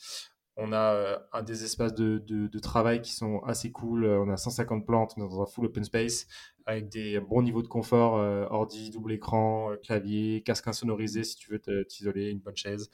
[0.60, 0.94] On a
[1.36, 4.06] euh, des espaces de, travail qui sont assez cool.
[4.06, 6.28] Euh, on a 150 plantes, dans un full open space
[6.66, 11.52] avec des bons niveaux de confort, euh, ordi, double écran, clavier, casque insonorisé si tu
[11.52, 12.90] veux t'isoler, une bonne chaise.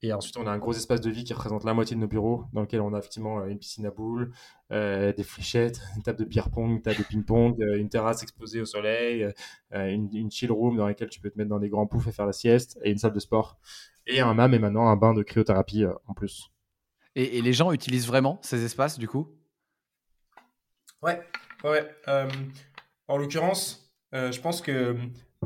[0.00, 2.08] et ensuite, on a un gros espace de vie qui représente la moitié de nos
[2.08, 4.32] bureaux, dans lequel on a effectivement une piscine à boules,
[4.70, 8.64] des fléchettes, une table de beer pong, une table de ping-pong, une terrasse exposée au
[8.64, 9.30] soleil,
[9.72, 12.12] une, une, chill room dans laquelle tu peux te mettre dans des grands poufs et
[12.12, 13.58] faire la sieste, et une salle de sport
[14.06, 16.50] et un MAM et maintenant un bain de cryothérapie euh, en plus.
[17.14, 19.36] Et, les gens utilisent vraiment ces espaces du coup?
[21.02, 21.20] Ouais,
[21.64, 21.86] ouais.
[22.08, 22.28] Euh,
[23.06, 24.96] en l'occurrence, euh, je pense que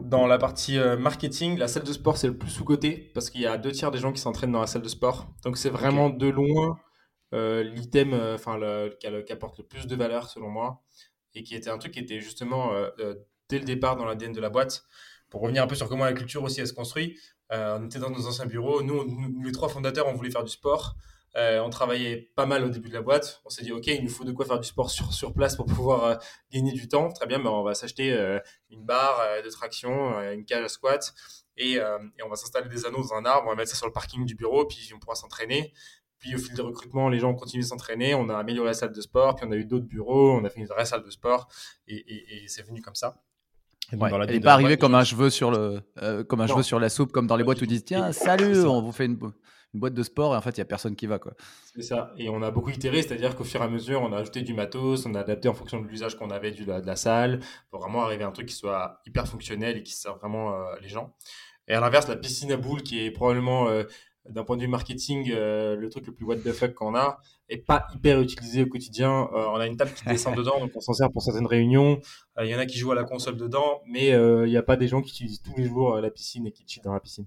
[0.01, 3.47] dans la partie marketing, la salle de sport c'est le plus sous-côté parce qu'il y
[3.47, 5.27] a deux tiers des gens qui s'entraînent dans la salle de sport.
[5.43, 6.79] Donc c'est vraiment de loin
[7.33, 8.61] l'item enfin
[9.01, 10.83] qui apporte le plus de valeur selon moi
[11.35, 12.73] et qui était un truc qui était justement
[13.49, 14.85] dès le départ dans l'ADN de la boîte.
[15.31, 17.19] Pour revenir un peu sur comment la culture aussi elle se construit,
[17.53, 18.83] euh, on était dans nos anciens bureaux.
[18.83, 20.97] Nous, les trois fondateurs, on voulait faire du sport.
[21.37, 23.43] Euh, on travaillait pas mal au début de la boîte.
[23.45, 25.55] On s'est dit, OK, il nous faut de quoi faire du sport sur, sur place
[25.55, 26.15] pour pouvoir euh,
[26.51, 27.11] gagner du temps.
[27.13, 28.11] Très bien, mais on va s'acheter
[28.71, 31.15] une barre de traction, une cage à squat,
[31.59, 31.79] et,
[32.25, 33.47] on va s'installer des anneaux dans un arbre.
[33.47, 35.73] On va mettre ça sur le parking du bureau, puis on pourra s'entraîner.
[36.19, 38.15] Puis au fil des recrutements, les gens ont continué de s'entraîner.
[38.15, 40.33] On a amélioré la salle de sport, puis on a eu d'autres bureaux.
[40.33, 41.49] On a fait une vraie salle de sport,
[41.87, 43.21] et c'est venu comme ça.
[43.93, 46.81] Ouais, elle n'est pas arrivée comme un cheveu sur le, euh, comme un cheveu sur
[46.81, 49.19] la soupe, comme dans les boîtes où ils disent tiens salut, on vous fait une,
[49.75, 51.35] une, boîte de sport et en fait il y a personne qui va quoi.
[51.75, 52.13] C'est ça.
[52.19, 54.55] Et on a beaucoup itéré, c'est-à-dire qu'au fur et à mesure on a ajouté du
[54.55, 57.81] matos, on a adapté en fonction de l'usage qu'on avait du, de la salle pour
[57.81, 60.89] vraiment arriver à un truc qui soit hyper fonctionnel et qui sert vraiment euh, les
[60.89, 61.15] gens.
[61.69, 63.85] Et à l'inverse, la piscine à boules qui est probablement euh,
[64.29, 67.19] d'un point de vue marketing, euh, le truc le plus what the fuck qu'on a
[67.49, 69.29] est pas hyper utilisé au quotidien.
[69.33, 72.01] Euh, on a une table qui descend dedans, donc on s'en sert pour certaines réunions.
[72.39, 74.63] Euh, il y en a qui jouent à la console dedans, mais il n'y a
[74.63, 77.01] pas des gens qui utilisent tous les jours la piscine et qui chillent dans la
[77.01, 77.27] piscine.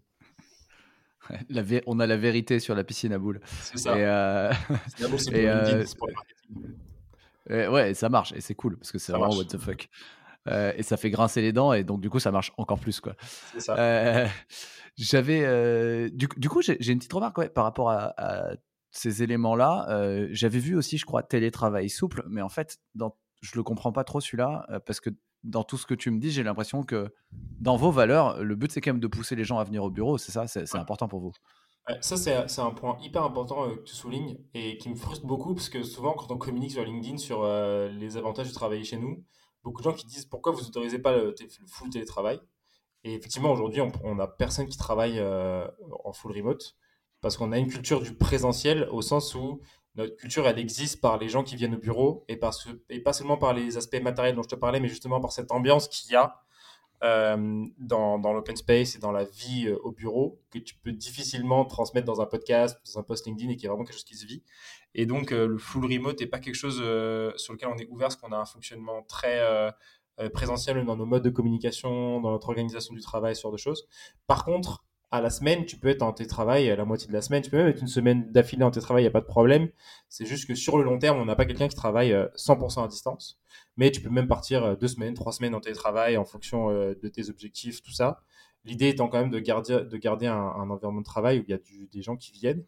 [1.50, 3.40] La on a la vérité sur la piscine à boules.
[3.46, 3.96] C'est ça.
[3.96, 4.04] Et,
[4.88, 5.08] c'est
[5.96, 6.08] pour,
[7.46, 9.90] le ouais, ça marche et c'est cool parce que c'est vraiment what the fuck.
[10.50, 13.16] Et ça fait grincer les dents et donc du coup ça marche encore plus quoi.
[13.58, 14.28] Ça.
[15.00, 18.52] J'avais euh, du, du, coup, j'ai une petite remarque par rapport à,
[18.92, 19.88] ces éléments-là.
[19.90, 23.94] Euh, j'avais vu aussi, je crois, télétravail souple, mais en fait, dans, je le comprends
[23.94, 25.12] pas trop celui-là euh, parce que
[25.44, 28.74] dans tout ce que tu me dis, j'ai l'impression que dans vos valeurs, le but
[28.74, 30.18] c'est quand même de pousser les gens à venir au bureau.
[30.18, 31.32] C'est ça, c'est important pour vous?
[32.02, 35.70] Ça, c'est un point hyper important que tu soulignes et qui me frustre beaucoup parce
[35.70, 39.24] que souvent, quand on communique sur LinkedIn sur les avantages de travailler chez nous,
[39.64, 41.36] beaucoup de gens qui disent pourquoi vous autorisez pas le,
[41.68, 42.40] full télétravail?
[43.04, 45.66] Et effectivement, aujourd'hui, on n'a personne qui travaille euh,
[46.04, 46.76] en full remote
[47.22, 49.62] parce qu'on a une culture du présentiel au sens où
[49.96, 53.14] notre culture, elle existe par les gens qui viennent au bureau et, parce et pas
[53.14, 56.12] seulement par les aspects matériels dont je te parlais, mais justement par cette ambiance qu'il
[56.12, 56.40] y a
[57.04, 61.66] euh, dans, l'open space et dans la vie euh, au bureau que tu peux difficilement
[61.66, 64.16] transmettre dans un podcast, dans un post LinkedIn et qui est vraiment quelque chose qui
[64.16, 64.44] se vit.
[64.96, 66.78] Et donc, le full remote n'est pas quelque chose
[67.38, 69.40] sur lequel on est ouvert parce qu'on a un fonctionnement très
[70.20, 73.58] euh, présentiel dans nos modes de communication, dans notre organisation du travail, ce genre de
[73.58, 73.88] choses.
[74.28, 77.22] Par contre, à la semaine, tu peux être en télétravail à la moitié de la
[77.22, 79.26] semaine, tu peux même être une semaine d'affilée en télétravail, il n'y a pas de
[79.26, 79.70] problème.
[80.08, 82.84] C'est juste que sur le long terme, on n'a pas quelqu'un qui travaille 100% euh,
[82.84, 83.40] à distance.
[83.76, 87.08] Mais tu peux même partir euh, deux semaines, trois semaines en télétravail en fonction de
[87.08, 88.22] tes objectifs, tout ça.
[88.66, 91.54] L'idée étant quand même de garder, de garder un, environnement de travail où il y
[91.54, 91.60] a
[91.92, 92.64] des gens qui viennent.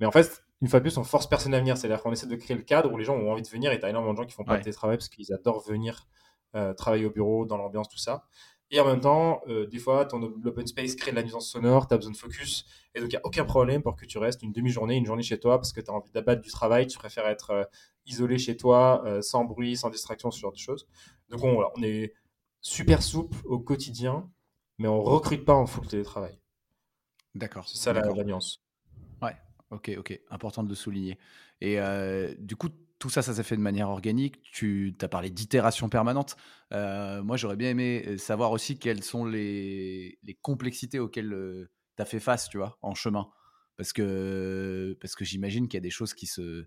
[0.00, 1.76] Mais en fait, une fois de plus, on force personne à venir.
[1.76, 3.78] C'est-à-dire qu'on essaie de créer le cadre où les gens ont envie de venir et
[3.78, 6.06] tu as énormément de gens qui font pas de télétravail parce qu'ils adorent venir
[6.54, 8.24] euh, travailler au bureau, dans l'ambiance, tout ça.
[8.70, 11.88] Et en même temps, euh, des fois, ton open space crée de la nuisance sonore,
[11.88, 12.66] tu as besoin de focus.
[12.94, 15.22] Et donc, il n'y a aucun problème pour que tu restes une demi-journée, une journée
[15.22, 17.64] chez toi parce que tu as envie d'abattre du travail, tu préfères être euh,
[18.04, 20.86] isolé chez toi, sans bruit, sans distraction, ce genre de choses.
[21.28, 22.14] Donc, on, on est
[22.60, 24.30] super souple au quotidien,
[24.78, 26.38] mais on recrute pas en full télétravail.
[27.34, 27.68] D'accord.
[27.68, 28.62] C'est ça la, nuance.
[29.20, 29.36] Ouais,
[29.70, 30.20] ok, ok.
[30.30, 31.18] Important de le souligner.
[31.60, 31.78] Et
[32.38, 34.40] du coup, tout ça, ça s'est fait de manière organique.
[34.52, 36.36] Tu as parlé d'itération permanente.
[36.72, 42.20] moi, j'aurais bien aimé savoir aussi quelles sont les, les complexités auxquelles tu as fait
[42.20, 43.28] face, tu vois, en chemin.
[43.78, 46.66] Parce que, parce que j'imagine qu'il y a des choses qui se.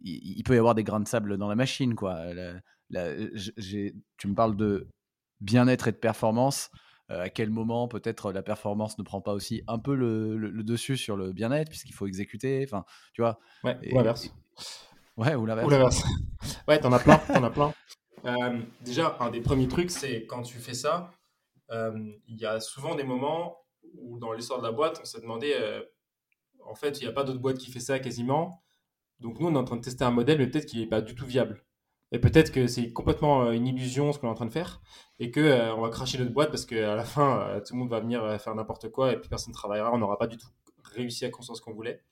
[0.00, 2.24] Il, peut y avoir des grains de sable dans la machine, quoi.
[2.90, 4.88] tu me parles de
[5.40, 6.70] bien-être et de performance.
[7.10, 11.16] à quel moment peut-être la performance ne prend pas aussi un peu le, dessus sur
[11.16, 12.64] le bien-être puisqu'il faut exécuter.
[12.64, 13.38] Enfin, tu vois.
[13.62, 14.34] Ouais, ou l'inverse.
[15.16, 16.02] Ouais, ou l'inverse.
[16.68, 17.72] ouais, t'en as plein, t'en as plein.
[18.24, 21.10] Euh, déjà, un des premiers trucs, c'est quand tu fais ça,
[21.70, 23.58] euh, il y a souvent des moments
[23.98, 25.82] où dans l'histoire de la boîte, on s'est demandé, euh,
[26.64, 28.62] en fait, il n'y a pas d'autre boîte qui fait ça quasiment.
[29.20, 31.00] Donc nous, on est en train de tester un modèle, mais peut-être qu'il n'est pas
[31.00, 31.64] du tout viable.
[32.12, 34.80] Et peut-être que c'est complètement une illusion ce qu'on est en train de faire,
[35.18, 38.00] et que on va cracher notre boîte parce qu'à la fin, tout le monde va
[38.00, 40.48] venir faire n'importe quoi, et puis personne ne travaillera, on n'aura pas du tout
[40.84, 42.02] réussi à construire ce qu'on voulait.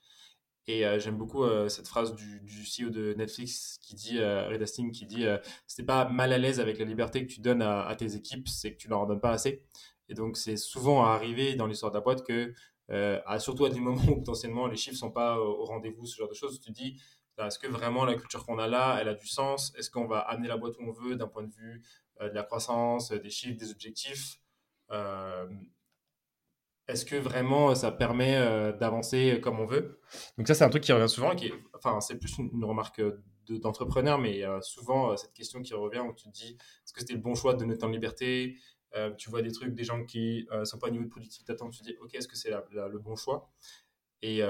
[0.69, 4.63] Et euh, j'aime beaucoup euh, cette phrase du, CEO de Netflix qui dit, euh, Red
[4.63, 5.27] Hastings, qui dit
[5.67, 8.73] c'est pas mal à l'aise avec la liberté que tu donnes à, tes équipes, c'est
[8.73, 9.65] que tu leur en donnes pas assez.
[10.09, 12.55] Et donc c'est souvent arrivé dans l'histoire de la boîte que,
[12.89, 16.29] à, surtout à des moments où potentiellement les chiffres sont pas au, rendez-vous, ce genre
[16.29, 17.01] de choses, tu te dis
[17.39, 19.73] est-ce que vraiment la culture qu'on a là, elle a du sens?
[19.77, 21.83] Est-ce qu'on va amener la boîte où on veut d'un point de vue
[22.21, 24.39] de la croissance, des chiffres, des objectifs?
[26.89, 30.01] Est-ce que vraiment ça permet euh, d'avancer comme on veut?
[30.39, 33.03] Donc ça, c'est un truc qui revient souvent, qui enfin, c'est plus une, remarque
[33.49, 37.21] d'entrepreneur, mais souvent cette question qui revient où tu te dis, est-ce que c'était le
[37.21, 38.57] bon choix de donner tant de liberté?
[38.95, 41.45] Euh, Tu vois des trucs, des gens qui ne euh, sont pas au niveau de
[41.47, 43.51] d'attente, tu te dis, ok, est-ce que c'est le bon choix?
[44.23, 44.41] Et,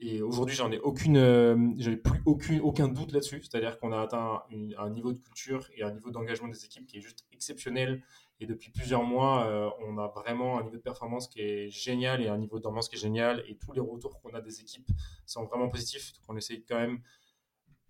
[0.00, 3.42] et aujourd'hui, j'en ai aucune, j'avais plus aucune, aucun doute là-dessus.
[3.42, 4.42] C'est-à-dire qu'on a atteint
[4.78, 8.02] un niveau de culture et un niveau d'engagement des équipes qui est juste exceptionnel
[8.42, 12.20] et depuis plusieurs mois, euh, on a vraiment un niveau de performance qui est génial
[12.20, 13.44] et un niveau d'ambiance qui est génial.
[13.46, 14.88] Et tous les retours qu'on a des équipes
[15.26, 16.12] sont vraiment positifs.
[16.14, 17.00] Donc on essaie quand même,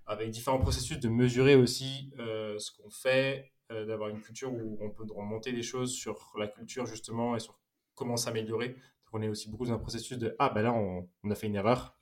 [0.05, 4.77] avec différents processus, de mesurer aussi euh, ce qu'on fait, euh, d'avoir une culture où
[4.83, 7.59] on peut remonter des choses sur la culture justement et sur
[7.95, 8.77] comment s'améliorer.
[9.13, 11.57] On est aussi beaucoup dans un processus de ah ben là on, a fait une
[11.57, 11.99] erreur,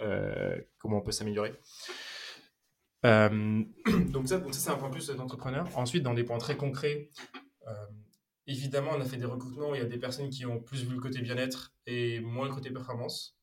[0.79, 1.53] comment on peut s'améliorer?
[3.03, 5.67] donc ça, donc ça c'est un point plus d'entrepreneur.
[5.77, 7.11] Ensuite, dans des points très concrets,
[8.51, 10.85] Évidemment, on a fait des recrutements où il y a des personnes qui ont plus
[10.85, 13.39] vu le côté bien-être et moins le côté performance.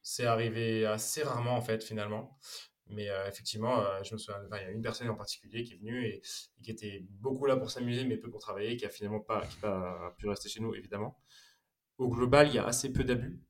[0.00, 2.38] C'est arrivé assez rarement, en fait, finalement.
[2.86, 5.74] Mais euh, effectivement, euh, je me souviens, il y a une personne en particulier qui
[5.74, 6.22] est venue et,
[6.62, 10.14] qui était beaucoup là pour s'amuser, mais peu pour travailler, qui a finalement pas, pas
[10.16, 11.20] pu rester chez nous, évidemment.
[11.98, 13.40] Au global, il y a assez peu d'abus.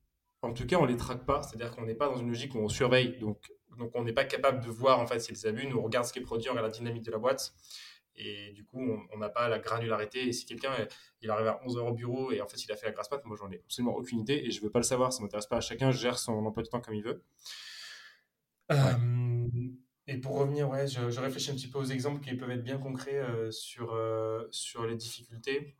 [0.41, 2.59] En tout cas, on les traque pas, c'est-à-dire qu'on n'est pas dans une logique où
[2.59, 3.17] on surveille.
[3.19, 5.67] Donc, donc on n'est pas capable de voir en fait s'il y a des abus.
[5.67, 7.53] Nous, on regarde ce qui est produit, on regarde la dynamique de la boîte.
[8.15, 8.81] Et du coup,
[9.13, 10.27] on n'a pas la granularité.
[10.27, 10.71] Et si quelqu'un
[11.21, 13.11] il arrive à 11 heures au bureau et en fait il a fait la grasse
[13.11, 15.13] mat, moi j'en ai absolument aucune idée et je veux pas le savoir.
[15.13, 15.61] Ça m'intéresse pas.
[15.61, 17.23] Chacun gère son emploi du temps comme il veut.
[18.71, 19.47] Euh,
[20.07, 22.77] et pour revenir, ouais, je, réfléchis un petit peu aux exemples qui peuvent être bien
[22.77, 25.75] concrets euh, sur, euh, sur les difficultés.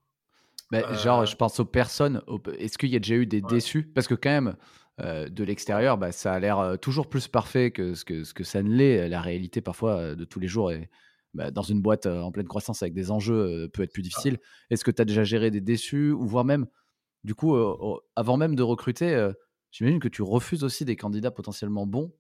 [0.72, 2.22] Bah, genre, je pense aux personnes.
[2.58, 3.84] Est-ce qu'il y a déjà eu des déçus?
[3.84, 4.56] Parce que quand même,
[5.00, 8.62] de l'extérieur, bah, ça a l'air toujours plus parfait que ce que, ce que ça
[8.62, 9.08] ne l'est.
[9.08, 10.90] La réalité, parfois, de tous les jours est,
[11.34, 14.40] bah, dans une boîte en pleine croissance avec des enjeux peut être plus difficile.
[14.70, 16.66] Est-ce que tu as déjà géré des déçus ou voire même,
[17.24, 17.56] du coup,
[18.16, 19.30] avant même de recruter,
[19.72, 22.12] j'imagine que tu refuses aussi des candidats potentiellement bons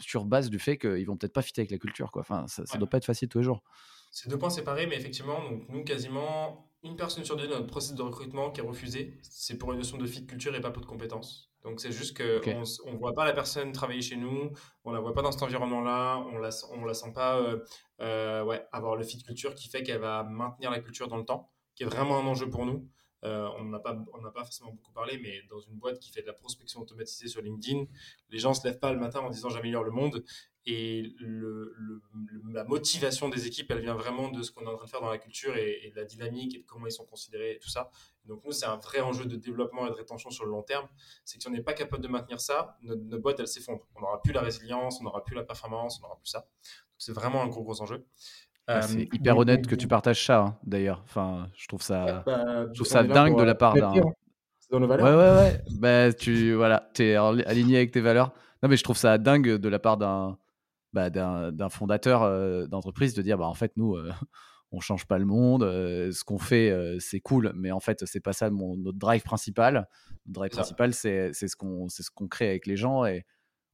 [0.00, 2.10] sur base du fait qu'ils vont peut-être pas fitter avec la culture.
[2.10, 2.20] Quoi.
[2.20, 3.62] Enfin, ça ne doit pas être facile tous les jours.
[4.10, 7.66] C'est deux points séparés, mais effectivement, donc nous, quasiment une personne sur deux dans notre
[7.66, 10.70] processus de recrutement qui est refusée, c'est pour une notion de fit culture et pas
[10.70, 11.50] pour de compétences.
[11.64, 14.52] Donc c'est juste qu'on on ne voit pas la personne travailler chez nous,
[14.84, 17.58] on la voit pas dans cet environnement-là, on la, on la sent pas euh,
[18.00, 21.24] euh, ouais, avoir le fit culture qui fait qu'elle va maintenir la culture dans le
[21.24, 22.88] temps, qui est vraiment un enjeu pour nous.
[23.24, 26.28] Euh, on n'a pas, pas forcément beaucoup parlé, mais dans une boîte qui fait de
[26.28, 27.86] la prospection automatisée sur LinkedIn,
[28.30, 30.24] les gens se lèvent pas le matin en disant j'améliore le monde.
[30.70, 31.74] Et le,
[32.52, 35.00] la motivation des équipes, elle vient vraiment de ce qu'on est en train de faire
[35.00, 37.70] dans la culture et, de la dynamique et de comment ils sont considérés et tout
[37.70, 37.90] ça.
[38.26, 40.86] Donc nous, c'est un vrai enjeu de développement et de rétention sur le long terme.
[41.24, 43.80] C'est que si on n'est pas capable de maintenir ça, notre, boîte, elle s'effondre.
[43.94, 46.46] On n'aura plus la résilience, on n'aura plus la performance, on n'aura plus ça.
[46.98, 48.04] C'est vraiment un gros, gros enjeu.
[48.66, 51.00] Ah, c'est euh, hyper honnête que tu partages ça, hein, d'ailleurs.
[51.04, 53.94] Enfin, je trouve ça, bah, je trouve ça dingue de la part d'un.
[54.58, 55.06] C'est dans nos valeurs.
[55.06, 55.62] Ouais, ouais, ouais.
[55.78, 58.34] bah, tu voilà, es aligné avec tes valeurs.
[58.62, 60.36] Non, mais je trouve ça dingue de la part d'un
[60.92, 64.10] bah, d'un fondateur euh, d'entreprise de dire bah en fait nous euh,
[64.72, 68.20] on change pas le monde euh, ce qu'on fait c'est cool mais en fait c'est
[68.20, 69.88] pas ça mon, notre drive principal.
[70.26, 73.24] Notre drive principal c'est ce qu'on ce qu'on crée avec les gens et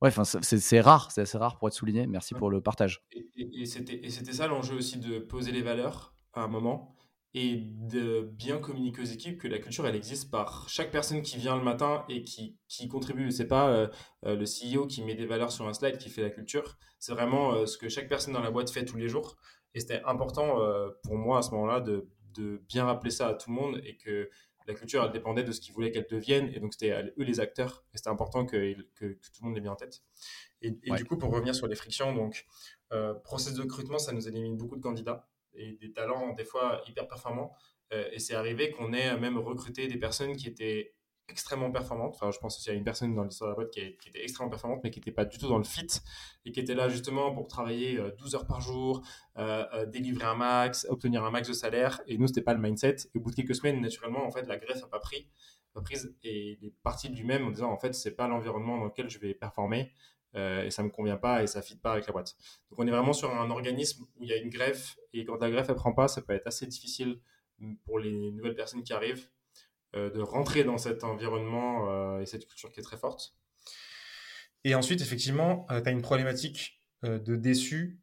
[0.02, 0.10] ouais
[0.42, 2.06] c'est rare c'est assez rare pour être souligné.
[2.06, 3.02] Merci pour le partage.
[3.12, 6.96] Et, et, et c'était ça l'enjeu aussi de poser les valeurs à un moment?
[7.34, 11.36] Et de bien communiquer aux équipes que la culture, elle existe par chaque personne qui
[11.36, 13.32] vient le matin et qui, qui contribue.
[13.32, 13.88] C'est pas euh,
[14.24, 16.78] euh, le CEO qui met des valeurs sur un slide qui fait la culture.
[17.00, 19.36] C'est vraiment euh, ce que chaque personne dans la boîte fait tous les jours.
[19.74, 20.56] Et c'était important
[21.02, 23.96] pour moi à ce moment-là de, de, bien rappeler ça à tout le monde et
[23.96, 24.30] que
[24.68, 26.48] la culture, elle dépendait de ce qu'ils voulaient qu'elle devienne.
[26.54, 27.84] Et donc, c'était eux les acteurs.
[27.92, 30.04] Et c'était important que, que, tout le monde l'ait bien en tête.
[30.62, 32.46] Et, du coup, pour revenir sur les frictions, donc,
[33.24, 37.08] process de recrutement, ça nous élimine beaucoup de candidats et des talents des fois hyper
[37.08, 37.52] performants.
[37.92, 40.94] Euh, et c'est arrivé qu'on ait même recruté des personnes qui étaient
[41.28, 42.14] extrêmement performantes.
[42.14, 44.50] Enfin, je pense aussi à une personne dans l'histoire de la boîte qui, était extrêmement
[44.50, 45.86] performante, mais qui n'était pas du tout dans le fit
[46.44, 49.02] et qui était là justement pour travailler 12 euh, heures par jour,
[49.38, 52.02] euh, délivrer un max, obtenir un max de salaire.
[52.06, 52.96] Et nous, c'était pas le mindset.
[53.14, 55.28] Et au bout de quelques semaines, naturellement, en fait, la greffe n'a pas pris,
[55.80, 58.84] prise et il est parti de lui-même en disant en fait, c'est pas l'environnement dans
[58.84, 59.92] lequel je vais performer.
[60.36, 62.36] Euh, et ça me convient pas et ça fit pas avec la boîte.
[62.70, 65.40] Donc on est vraiment sur un organisme où il y a une greffe et quand
[65.40, 67.20] la greffe elle prend pas, ça peut être assez difficile
[67.84, 69.28] pour les nouvelles personnes qui arrivent
[69.94, 73.36] euh, de rentrer dans cet environnement euh, et cette culture qui est très forte.
[74.64, 78.00] Et ensuite, effectivement, tu as une problématique de déçu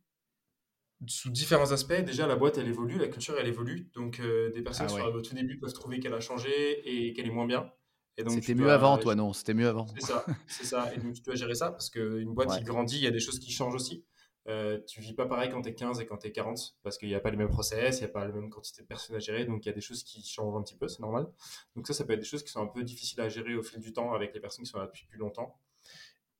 [1.08, 2.00] sous différents aspects.
[2.06, 3.90] Déjà, la boîte, elle évolue, la culture, elle évolue.
[3.96, 6.52] Donc, des personnes ah sur, au tout début peuvent trouver qu'elle a changé
[6.86, 7.74] et qu'elle est moins bien.
[8.18, 9.88] C'était mieux avant, toi, non C'était mieux avant.
[9.96, 10.94] C'est ça, c'est ça.
[10.94, 13.20] Et donc, tu dois gérer ça parce qu'une boîte qui grandit, il y a des
[13.20, 14.06] choses qui changent aussi.
[14.48, 16.98] Euh, tu vis pas pareil quand tu es 15 et quand tu es 40 parce
[16.98, 18.88] qu'il n'y a pas les mêmes process, il n'y a pas la même quantité de
[18.88, 21.00] personnes à gérer, donc il y a des choses qui changent un petit peu, c'est
[21.00, 21.28] normal.
[21.76, 23.62] Donc ça, ça peut être des choses qui sont un peu difficiles à gérer au
[23.62, 25.60] fil du temps avec les personnes qui sont là depuis plus longtemps.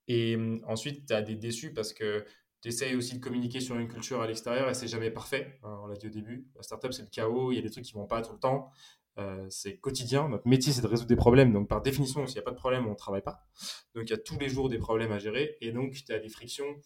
[0.08, 2.24] Et hum, ensuite, tu as des déçus parce que
[2.60, 5.60] tu essayes aussi de communiquer sur une culture à l'extérieur et c'est jamais parfait.
[5.62, 7.70] Hein, on l'a dit au début, la startup c'est le chaos, il y a des
[7.70, 8.70] trucs qui vont pas tout le temps.
[9.18, 10.28] Euh, c'est quotidien.
[10.28, 11.52] Notre métier, c'est de résoudre des problèmes.
[11.52, 13.44] Donc, par définition, s'il n'y a pas de problème, on ne travaille pas.
[13.94, 15.56] Donc, il y a tous les jours des problèmes à gérer.
[15.60, 16.76] Et donc, tu as des frictions.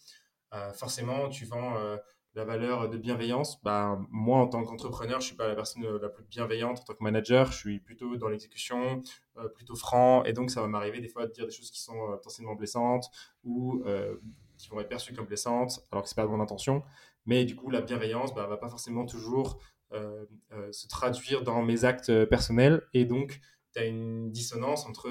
[0.54, 1.96] Euh, forcément, tu vends euh,
[2.34, 3.62] la valeur de bienveillance.
[3.62, 6.80] Bah, moi, en tant qu'entrepreneur, je ne suis pas la personne la plus bienveillante.
[6.80, 9.02] En tant que manager, je suis plutôt dans l'exécution,
[9.54, 10.24] plutôt franc.
[10.24, 13.08] Et donc, ça va m'arriver des fois de dire des choses qui sont potentiellement blessantes
[13.44, 13.84] ou
[14.58, 16.82] qui vont être perçues comme blessantes, alors que ce n'est pas mon intention.
[17.26, 19.58] Mais du coup, la bienveillance ne bah, va pas forcément toujours
[19.92, 22.82] se traduire dans mes actes euh, personnels.
[22.94, 23.40] Et donc,
[23.74, 25.08] tu as une dissonance entre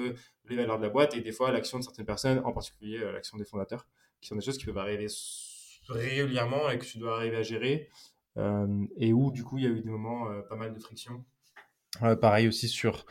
[0.48, 3.36] les valeurs de la boîte et des fois l'action de certaines personnes, en particulier l'action
[3.36, 3.86] des fondateurs,
[4.20, 5.06] qui sont des choses qui peuvent arriver
[5.88, 7.88] régulièrement et que tu dois arriver à gérer.
[8.96, 11.24] et où, du coup, il y a eu des moments pas mal de friction.
[12.20, 13.06] pareil aussi sur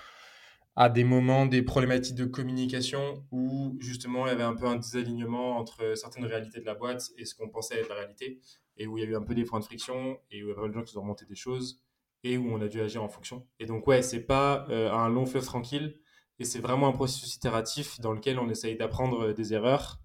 [0.75, 4.75] à des moments des problématiques de communication où justement il y avait un peu un
[4.75, 8.39] désalignement entre certaines réalités de la boîte et ce qu'on pensait être la réalité
[8.77, 10.49] et où il y a eu un peu des points de friction et où il
[10.49, 11.81] y a pas de gens qui ont remonté des choses
[12.23, 13.47] et où on a dû agir en fonction.
[13.59, 15.99] Et donc ouais, c'est pas euh, un long fleuve tranquille
[16.39, 19.99] et c'est vraiment un processus itératif dans lequel on essaye d'apprendre euh, des erreurs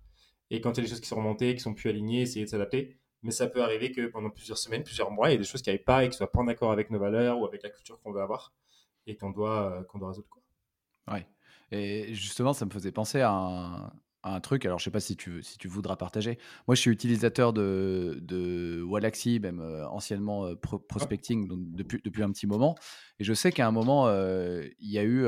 [0.50, 2.44] et quand il y a des choses qui sont remontées, qui sont plus alignées, essayer
[2.44, 2.98] de s'adapter.
[3.22, 5.62] Mais ça peut arriver que pendant plusieurs semaines, plusieurs mois, il y a des choses
[5.62, 7.62] qui n'arrivent pas et qui ne soient pas en accord avec nos valeurs ou avec
[7.62, 8.52] la culture qu'on veut avoir
[9.06, 10.28] et qu'on doit, euh, doit résoudre.
[10.28, 10.42] Quoi.
[11.14, 11.26] Ouais.
[11.70, 15.16] Et justement, ça me faisait penser à un, un truc, alors je sais pas si
[15.16, 16.38] tu, si tu voudras partager.
[16.66, 22.22] Moi, je suis utilisateur de, de Wallaxy, même euh, anciennement euh, prospecting, donc depuis, depuis
[22.22, 22.76] un petit moment.
[23.18, 25.26] Et je sais qu'à un moment, euh, il y a eu.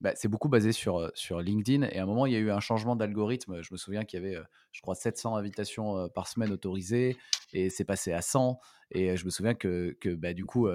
[0.00, 1.86] Bah, c'est beaucoup basé sur, sur LinkedIn.
[1.86, 3.62] Et à un moment, il y a eu un changement d'algorithme.
[3.62, 4.36] Je me souviens qu'il y avait,
[4.72, 7.16] je crois, 700 invitations par semaine autorisées.
[7.52, 8.58] Et c'est passé à 100.
[8.90, 10.68] Et je me souviens que, que bah, du coup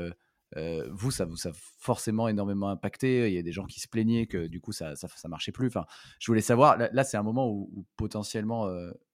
[0.55, 3.27] vous, ça vous a forcément énormément impacté.
[3.29, 5.67] Il y a des gens qui se plaignaient que du coup, ça ça, marchait plus.
[5.67, 5.85] Enfin,
[6.19, 8.69] je voulais savoir, là, c'est un moment où, potentiellement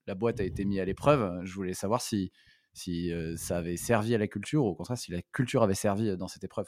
[0.06, 1.40] la boîte a été mise à l'épreuve.
[1.44, 2.30] Je voulais savoir si,
[3.36, 6.28] ça avait servi à la culture ou au contraire si la culture avait servi dans
[6.28, 6.66] cette épreuve.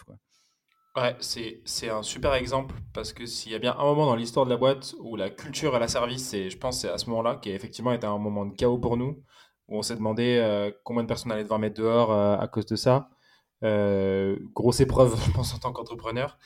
[0.97, 4.47] Ouais, c'est un super exemple parce que s'il y a bien un moment dans l'histoire
[4.47, 7.11] de la boîte où la culture et la service, et je pense c'est à ce
[7.11, 9.23] moment-là qui a effectivement été un moment de chaos pour nous,
[9.69, 13.11] où on s'est demandé combien de personnes allaient devoir mettre dehors à cause de ça.
[13.65, 16.39] Euh, grosse épreuve, je pense, en tant qu'entrepreneur.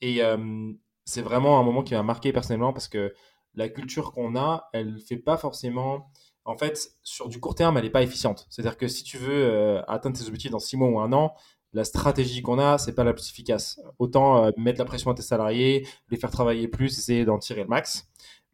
[0.00, 0.72] Et euh,
[1.04, 3.12] c'est vraiment un moment qui m'a marqué personnellement parce que
[3.54, 6.10] la culture qu'on a, elle fait pas forcément.
[6.44, 8.46] En fait, sur du court terme, elle n'est pas efficiente.
[8.48, 11.34] C'est-à-dire que si tu veux euh, atteindre tes objectifs dans six mois ou un an,
[11.74, 13.78] la stratégie qu'on a, c'est pas la plus efficace.
[13.98, 17.68] Autant mettre la pression à tes salariés, les faire travailler plus, essayer d'en tirer le
[17.68, 18.08] max.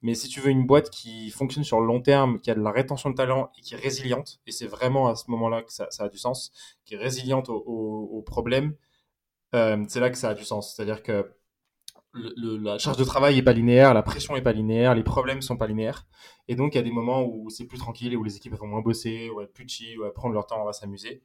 [0.05, 2.61] Mais si tu veux une boîte qui fonctionne sur le long terme, qui a de
[2.61, 5.73] la rétention de talent et qui est résiliente, et c'est vraiment à ce moment-là que
[5.73, 6.53] ça, a du sens,
[6.85, 8.77] qui est résiliente aux problèmes,
[9.55, 10.75] euh, c'est là que ça a du sens.
[10.75, 11.33] C'est-à-dire que
[12.15, 15.57] la charge de travail n'est pas linéaire, la pression n'est pas linéaire, les problèmes sont
[15.57, 16.07] pas linéaires.
[16.49, 18.55] Et donc, il y a des moments où c'est plus tranquille et où les équipes
[18.55, 21.23] vont moins bosser, ou être plus chill, ou prendre leur temps, on va s'amuser.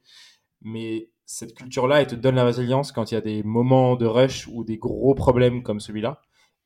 [0.62, 4.06] Mais cette culture-là, elle te donne la résilience quand il y a des moments de
[4.06, 6.20] rush ou des gros problèmes comme celui-là.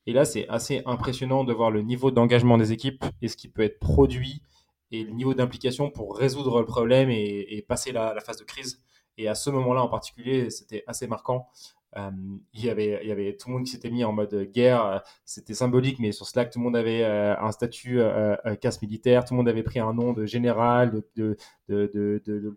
[0.07, 3.47] Et là, c'est assez impressionnant de voir le niveau d'engagement des équipes et ce qui
[3.47, 4.41] peut être produit
[4.91, 8.81] et le niveau d'implication pour résoudre le problème et, passer la, phase de crise.
[9.17, 11.47] Et à ce moment-là en particulier, c'était assez marquant
[12.53, 15.01] il, y avait, il y avait tout le monde qui s'était mis en mode guerre.
[15.23, 18.01] C'était symbolique, mais sur Slack, tout le monde avait un statut
[18.61, 19.25] casse militaire.
[19.25, 21.37] Tout le monde avait pris un nom de général, de,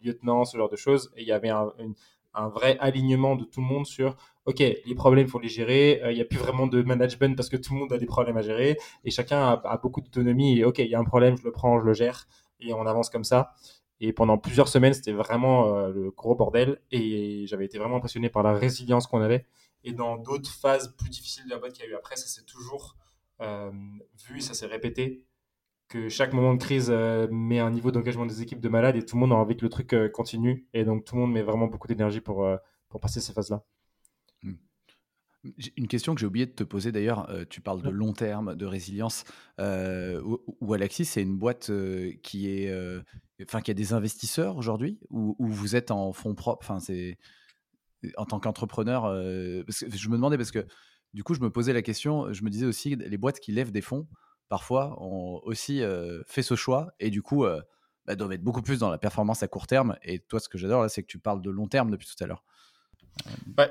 [0.02, 1.12] lieutenant, ce genre de choses.
[1.16, 4.16] Et il y avait un vrai alignement de tout le monde sur
[4.48, 7.48] ok les problèmes il faut les gérer il n'y a plus vraiment de management parce
[7.48, 10.64] que tout le monde a des problèmes à gérer et chacun a, beaucoup d'autonomie et
[10.64, 12.26] ok il y a un problème je le prends je le gère
[12.60, 13.54] et on avance comme ça
[14.00, 16.80] et pendant plusieurs semaines, c'était vraiment euh, le gros bordel.
[16.90, 19.46] Et j'avais été vraiment impressionné par la résilience qu'on avait.
[19.84, 22.26] Et dans d'autres phases plus difficiles de la boîte qu'il y a eu après, ça
[22.26, 22.96] s'est toujours
[23.40, 23.70] euh,
[24.26, 25.24] vu ça s'est répété
[25.88, 29.04] que chaque moment de crise euh, met un niveau d'engagement des équipes de malades et
[29.04, 30.66] tout le monde a envie que le truc continue.
[30.74, 32.48] Et donc tout le monde met vraiment beaucoup d'énergie pour,
[32.88, 33.64] pour passer ces phases-là.
[35.76, 38.56] Une question que j'ai oublié de te poser d'ailleurs, euh, tu parles de long terme,
[38.56, 39.24] de résilience.
[39.60, 40.20] Euh,
[40.60, 42.72] ou, Alexis, c'est une boîte euh, qui est,
[43.42, 46.64] enfin, qui a des investisseurs aujourd'hui, ou, vous êtes en fonds propres?
[46.64, 47.18] Enfin, c'est
[48.16, 49.04] en tant qu'entrepreneur.
[49.14, 50.66] je me demandais parce que
[51.14, 52.32] du coup, je me posais la question.
[52.32, 54.08] Je me disais aussi, les boîtes qui lèvent des fonds,
[54.48, 55.82] parfois, ont aussi
[56.26, 57.46] fait ce choix et du coup,
[58.06, 59.96] bah, doivent être beaucoup plus dans la performance à court terme.
[60.02, 62.22] Et toi, ce que j'adore là, c'est que tu parles de long terme depuis tout
[62.24, 62.44] à l'heure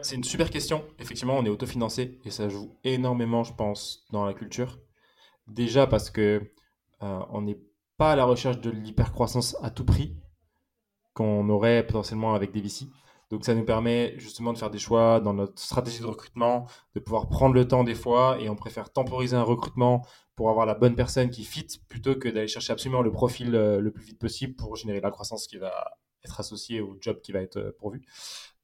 [0.01, 0.83] c'est une super question.
[0.99, 4.79] Effectivement, on est autofinancé et ça joue énormément, je pense, dans la culture.
[5.47, 6.51] Déjà parce que
[7.03, 7.59] euh, on n'est
[7.97, 10.15] pas à la recherche de l'hypercroissance à tout prix
[11.13, 12.87] qu'on aurait potentiellement avec des VC.
[13.29, 16.99] Donc ça nous permet justement de faire des choix dans notre stratégie de recrutement, de
[16.99, 20.75] pouvoir prendre le temps des fois et on préfère temporiser un recrutement pour avoir la
[20.75, 24.19] bonne personne qui fit plutôt que d'aller chercher absolument le profil euh, le plus vite
[24.19, 25.73] possible pour générer la croissance qui va
[26.23, 28.05] être associée au job qui va être euh, pourvu.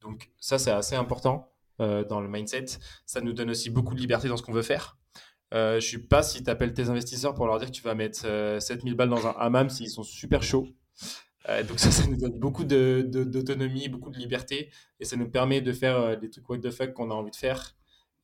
[0.04, 1.50] Donc ça, c'est assez important
[1.80, 2.66] euh, dans le mindset.
[3.06, 4.98] Ça nous donne aussi beaucoup de liberté dans ce qu'on veut faire.
[5.52, 7.82] Euh, je ne suis pas si tu appelles tes investisseurs pour leur dire que tu
[7.82, 8.20] vas mettre
[8.60, 10.68] 7000 euh, balles dans un hammam s'ils sont super chauds.
[11.68, 15.72] donc ça, ça nous donne beaucoup d'autonomie, beaucoup de liberté et ça nous permet de
[15.72, 17.76] faire des trucs what the fuck qu'on a envie de faire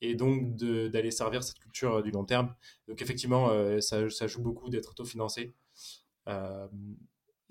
[0.03, 2.55] et donc d'aller servir cette culture du long terme.
[2.89, 3.51] Donc effectivement,
[3.81, 5.55] ça, ça, joue beaucoup d'être autofinancé.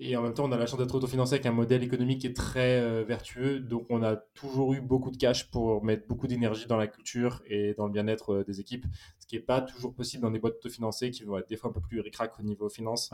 [0.02, 2.26] Et en même temps, on a la chance d'être autofinancé avec un modèle économique qui
[2.26, 3.60] est très euh, vertueux.
[3.60, 7.42] Donc, on a toujours eu beaucoup de cash pour mettre beaucoup d'énergie dans la culture
[7.44, 8.86] et dans le bien-être euh, des équipes.
[9.18, 11.68] Ce qui n'est pas toujours possible dans des boîtes autofinancées qui vont être des fois
[11.68, 13.10] un peu plus ric au niveau finance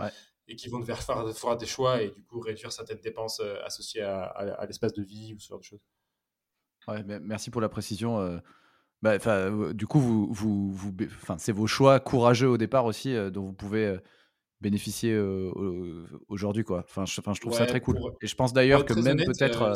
[0.46, 3.56] et qui vont devoir faire, faire, des choix et du coup réduire certaines dépenses euh,
[3.64, 5.82] associées à, l'espace de vie ou ce genre de choses.
[6.86, 8.40] Ouais, merci pour la précision.
[9.02, 9.18] Bah,
[9.72, 10.94] du coup, vous, vous, vous
[11.38, 13.98] c'est vos choix courageux au départ aussi dont vous pouvez
[14.60, 15.16] bénéficier
[16.28, 16.80] aujourd'hui quoi.
[16.80, 17.98] Enfin je, enfin, je trouve ça très cool.
[18.22, 19.72] Et je pense d'ailleurs que même peut-être.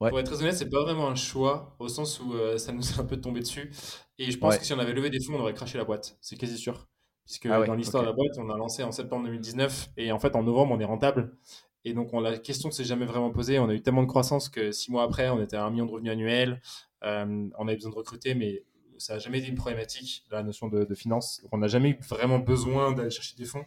[0.00, 0.10] Ouais.
[0.10, 3.00] Pour être très honnête, c'est pas vraiment un choix au sens où ça nous est
[3.00, 3.72] un peu tombé dessus.
[4.18, 6.16] Et je pense que si on avait levé des fonds, on aurait craché la boîte.
[6.20, 6.88] C'est quasi sûr.
[7.24, 10.18] Puisque ah dans l'histoire de la boîte, on a lancé en septembre 2019 et en
[10.18, 11.36] fait en novembre, on est rentable.
[11.84, 13.58] Et donc on, la question ne s'est jamais vraiment posée.
[13.58, 15.84] On a eu tellement de croissance que six mois après, on était à un million
[15.84, 16.62] de revenus annuels.
[17.02, 18.64] on avait besoin de recruter, mais
[18.98, 21.42] ça n'a jamais été une problématique, la notion de, finance.
[21.52, 23.64] on n'a jamais eu vraiment besoin d'aller chercher des fonds.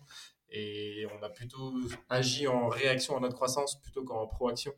[0.49, 1.73] Et on a plutôt
[2.09, 4.73] agi en réaction à notre croissance plutôt qu'en proaction.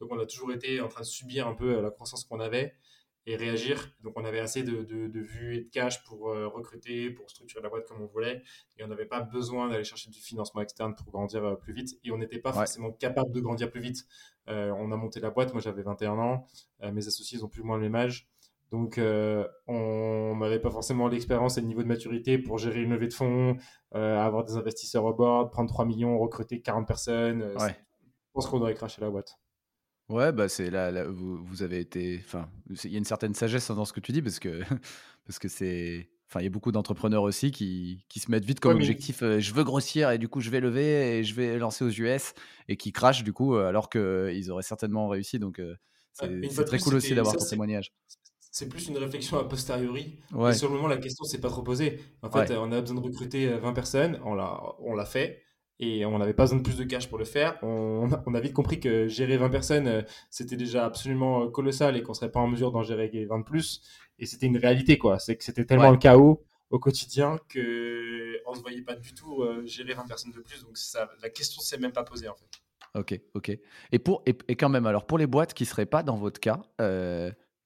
[0.00, 2.74] Donc on a toujours été en train de subir un peu la croissance qu'on avait
[3.26, 3.94] et réagir.
[4.02, 7.62] Donc on avait assez de, de, vues et de cash pour euh, recruter, pour structurer
[7.62, 8.42] la boîte comme on voulait.
[8.76, 11.98] Et on n'avait pas besoin d'aller chercher du financement externe pour grandir euh, plus vite.
[12.04, 14.04] Et on n'était pas forcément capable de grandir plus vite.
[14.48, 16.48] Euh, on a monté la boîte, moi j'avais 21 ans,
[16.80, 18.28] mes associés ils ont plus ou moins le même âge.
[18.72, 22.90] Donc, euh, on n'avait pas forcément l'expérience et le niveau de maturité pour gérer une
[22.90, 23.58] levée de fonds,
[23.94, 27.42] euh, avoir des investisseurs au board, prendre 3 millions, recruter 40 personnes.
[27.42, 27.74] Euh, je
[28.32, 29.38] pense qu'on aurait craché la boîte.
[30.08, 32.20] Ouais, bah c'est là, vous, avez été.
[32.24, 32.48] Enfin,
[32.82, 34.62] il y a une certaine sagesse dans ce que tu dis parce que
[35.26, 36.08] parce que c'est.
[36.28, 39.52] Enfin, il y a beaucoup d'entrepreneurs aussi qui, qui, se mettent vite comme objectif je
[39.52, 42.32] veux grossir et du coup je vais lever et je vais lancer aux US
[42.68, 45.38] et qui crachent du coup alors qu'ils auraient certainement réussi.
[45.38, 45.60] Donc
[46.14, 47.92] c'est très cool aussi d'avoir ton témoignage
[48.52, 50.18] c'est plus une réflexion a posteriori.
[50.48, 52.00] Et sur le moment, la question s'est pas trop posée.
[52.20, 55.42] En fait, on a besoin de recruter 20 euh, personnes, on l'a, on l'a fait,
[55.80, 57.58] et on n'avait pas besoin de plus de cash pour le faire.
[57.62, 62.02] On, a vite compris que gérer 20 personnes, euh, c'était déjà absolument euh, colossal et
[62.02, 63.80] qu'on serait pas en mesure d'en gérer 20 de plus.
[64.18, 65.18] Et c'était une réalité, quoi.
[65.18, 69.42] C'est que c'était tellement le chaos au quotidien que on se voyait pas du tout
[69.64, 70.62] gérer 20 personnes de plus.
[70.62, 73.00] Donc ça, la question s'est même pas posée, en fait.
[73.00, 73.58] Ok, ok.
[73.92, 76.60] Et, pour, et, quand même, alors pour les boîtes qui seraient pas dans votre cas,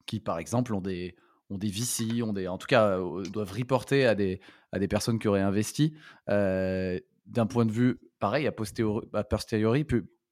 [0.07, 1.15] qui, par exemple, ont des,
[1.51, 4.41] ont des VC, ont des, en tout cas, euh, doivent reporter à des,
[4.71, 5.93] à des personnes qui auraient investi.
[6.29, 9.85] Euh, d'un point de vue, pareil, à posteriori,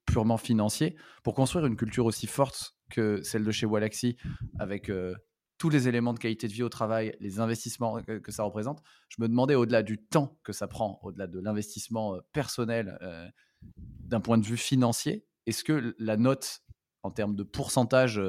[0.05, 4.15] purement financier, pour construire une culture aussi forte que celle de chez Walaxy,
[4.59, 5.13] avec euh,
[5.57, 9.21] tous les éléments de qualité de vie au travail, les investissements que, ça représente, je
[9.21, 12.97] me demandais au-delà du temps que ça prend, au-delà de l'investissement personnel,
[13.77, 16.61] d'un point de vue financier, est-ce que la note
[17.03, 18.21] en termes de pourcentage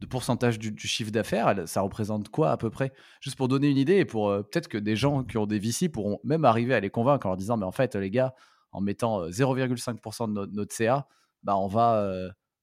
[0.00, 2.92] de pourcentage du, chiffre d'affaires, ça représente quoi à peu près?
[3.20, 5.88] Juste pour donner une idée et pour peut-être que des gens qui ont des VC
[5.88, 8.34] pourront même arriver à les convaincre en leur disant mais en fait les gars,
[8.72, 11.06] en mettant 0,5% de notre, CA,
[11.42, 12.06] bah on va,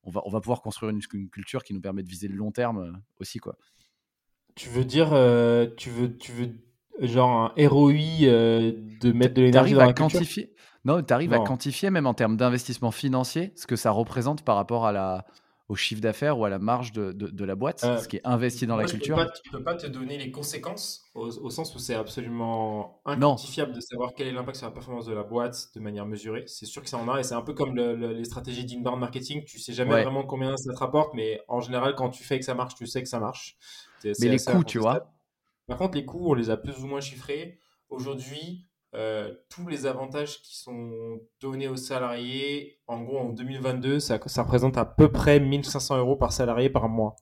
[0.04, 2.52] on va, on va pouvoir construire une, culture qui nous permet de viser le long
[2.52, 3.56] terme aussi quoi.
[4.56, 5.10] Tu veux dire,
[5.78, 6.50] tu veux, tu veux
[7.00, 10.54] genre un ROI de mettre de l'énergie dans la quantifier
[10.84, 14.58] Non, tu arrives à quantifier même en termes d'investissement financier ce que ça représente par
[14.58, 15.26] rapport à la,
[15.72, 18.22] au chiffre d'affaires ou à la marge de, de, la boîte, euh, ce qui est
[18.26, 19.18] investi dans la culture.
[19.18, 23.80] je ne peux pas te donner les conséquences, au, sens où c'est absolument inquantifiable de
[23.80, 26.44] savoir quel est l'impact sur la performance de la boîte de manière mesurée.
[26.46, 29.46] C'est sûr que ça en a, et c'est un peu comme les stratégies d'inbound marketing.
[29.46, 32.44] Tu sais jamais vraiment combien ça te rapporte, mais en général, quand tu fais que
[32.44, 33.58] ça marche, tu sais que ça marche.
[34.04, 35.10] mais les coûts, tu vois.
[35.68, 37.60] Par contre, les coûts, on les a plus ou moins chiffrés.
[37.90, 44.20] Aujourd'hui, euh, tous les avantages qui sont donnés aux salariés, en gros en 2022, ça,
[44.26, 47.16] ça représente à peu près 1500 euros par salarié par mois.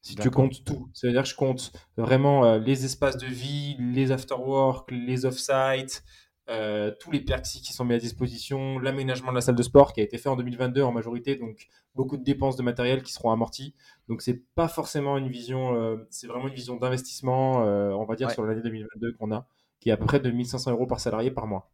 [0.00, 3.26] Si tu comptes tout, ça veut dire que je compte vraiment euh, les espaces de
[3.26, 6.04] vie, les after-work, les off-site,
[6.48, 9.92] euh, tous les perks qui sont mis à disposition, l'aménagement de la salle de sport
[9.92, 11.66] qui a été fait en 2022 en majorité, donc
[11.96, 13.74] beaucoup de dépenses de matériel qui seront amorties.
[14.08, 18.46] Donc c'est pas forcément une vision, c'est vraiment une vision d'investissement, on va dire sur
[18.46, 19.48] l'année 2022 qu'on a
[19.80, 21.70] qui est à peu près de 1500 euros par salarié par mois.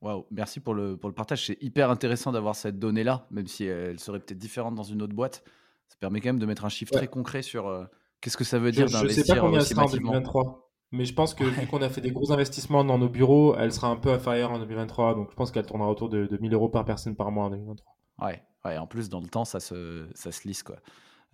[0.00, 1.46] Waouh, merci pour le, pour le partage.
[1.46, 5.14] C'est hyper intéressant d'avoir cette donnée-là, même si elle serait peut-être différente dans une autre
[5.14, 5.44] boîte.
[5.88, 7.84] Ça permet quand même de mettre un chiffre très concret sur euh,
[8.20, 9.10] qu'est-ce que ça veut dire d'investir.
[9.10, 11.82] Je ne sais pas combien elle sera en 2023, mais je pense que vu qu'on
[11.82, 15.14] a fait des gros investissements dans nos bureaux, elle sera un peu inférieure en 2023.
[15.14, 17.50] Donc je pense qu'elle tournera autour de, de 1000 euros par personne par mois en
[17.50, 17.96] 2023.
[18.22, 20.62] Ouais, ouais, en plus, dans le temps, ça se, ça se lisse.
[20.62, 20.76] Quoi.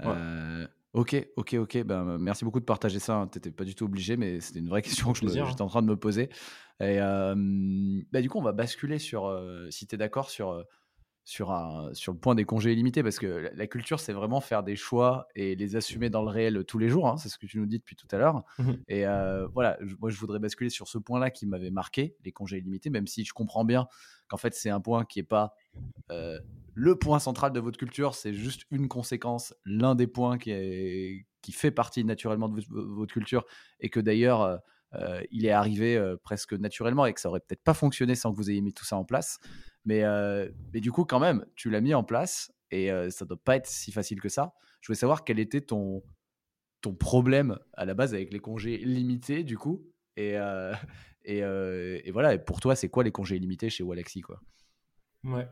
[0.05, 1.83] Euh, Ok, ok, ok.
[1.85, 3.17] Ben, merci beaucoup de partager ça.
[3.17, 3.29] Hein.
[3.29, 5.83] Tu n'étais pas du tout obligé, mais c'était une vraie question que j'étais en train
[5.83, 6.31] de me poser.
[6.81, 9.31] Et bah, du coup, on va basculer sur,
[9.71, 10.65] si tu es d'accord, sur,
[11.29, 14.63] sur, un, sur le point des congés illimités, parce que la, culture, c'est vraiment faire
[14.63, 17.07] des choix et les assumer dans le réel tous les jours.
[17.07, 17.19] Hein.
[17.19, 18.45] c'est ce que tu nous dis depuis tout à l'heure.
[18.59, 19.05] Mmh et
[19.53, 23.07] voilà, moi, je voudrais basculer sur ce point-là qui m'avait marqué, les congés illimités, même
[23.07, 23.89] si je comprends bien
[24.27, 25.55] qu'en fait, c'est un point qui n'est pas
[26.79, 31.27] le point central de votre culture, c'est juste une conséquence, l'un des points qui, est,
[31.43, 33.45] qui fait partie naturellement de votre culture
[33.81, 34.57] et que d'ailleurs euh,
[34.95, 38.31] euh, il est arrivé euh, presque naturellement et que ça aurait peut-être pas fonctionné sans
[38.31, 39.41] que vous ayez mis tout ça en place.
[39.89, 43.67] Mais, du coup, quand même, tu l'as mis en place et ça doit pas être
[43.67, 44.55] si facile que ça.
[44.81, 46.03] Je voulais savoir quel était ton,
[46.81, 49.85] ton problème à la base avec les congés limités, du coup.
[51.25, 54.41] Et, voilà, et pour toi, c'est quoi les congés limités chez Walaxy quoi?
[55.25, 55.47] Ouais.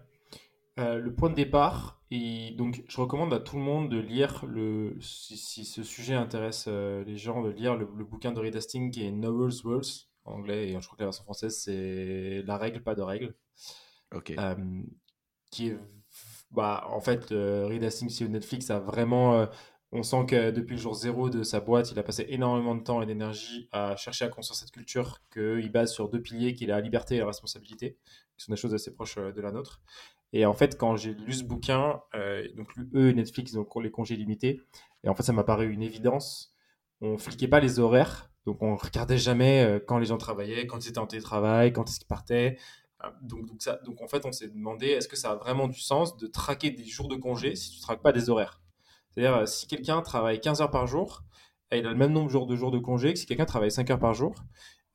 [0.78, 4.44] Euh, le point de départ, et donc je recommande à tout le monde de lire,
[4.46, 8.90] le, si, ce sujet intéresse euh, les gens, de lire le, bouquin de Reed Hastings
[8.90, 9.54] qui est No Rules
[10.26, 13.34] en anglais, et je crois que la version française c'est La règle, pas de règle.
[14.14, 14.32] Ok.
[14.38, 14.82] Euh,
[15.50, 15.78] qui est,
[16.50, 19.48] bah, en fait, Reed Hastings sur Netflix a vraiment
[19.92, 22.82] on sent que depuis le jour zéro de sa boîte, il a passé énormément de
[22.82, 26.64] temps et d'énergie à chercher à construire cette culture qu'il base sur deux piliers, qui
[26.64, 27.96] est la liberté et la responsabilité,
[28.36, 29.80] qui sont des choses assez proches de la nôtre.
[30.32, 34.16] Et en fait, quand j'ai lu ce bouquin, euh, donc eux, Netflix, donc les congés
[34.16, 34.60] limités,
[35.04, 36.52] et en fait, ça m'a paru une évidence.
[37.00, 40.84] On fliquait pas les horaires, donc on regardait jamais euh, quand les gens travaillaient, quand
[40.84, 42.58] ils étaient en télétravail, quand est-ce qu'ils partaient.
[43.04, 45.68] Euh, donc, donc, ça, donc en fait, on s'est demandé est-ce que ça a vraiment
[45.68, 48.60] du sens de traquer des jours de congés si tu ne traques pas des horaires?
[49.10, 51.22] C'est-à-dire, si quelqu'un travaille 15 heures par jour,
[51.72, 53.98] il a le même nombre de jours de congés que si quelqu'un travaille 5 heures
[53.98, 54.34] par jour.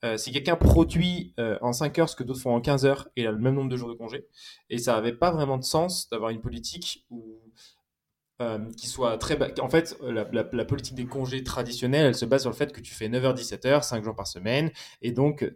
[0.04, 3.08] Euh, si quelqu'un produit euh, en 5 heures ce que d'autres font en 15 heures,
[3.16, 4.28] il a le même nombre de jours de congé.
[4.70, 7.06] Et ça n'avait pas vraiment de sens d'avoir une politique
[8.42, 12.50] euh, qui soit très En fait, la, politique des congés traditionnels, elle se base sur
[12.50, 14.72] le fait que tu fais 9h, 17h, 5 jours par semaine.
[15.02, 15.50] Et donc,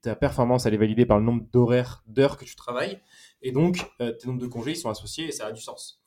[0.00, 3.00] ta performance, elle est validée par le nombre d'horaires, d'heures que tu travailles.
[3.42, 6.00] Et donc, tes nombres de congés, ils sont associés et ça a du sens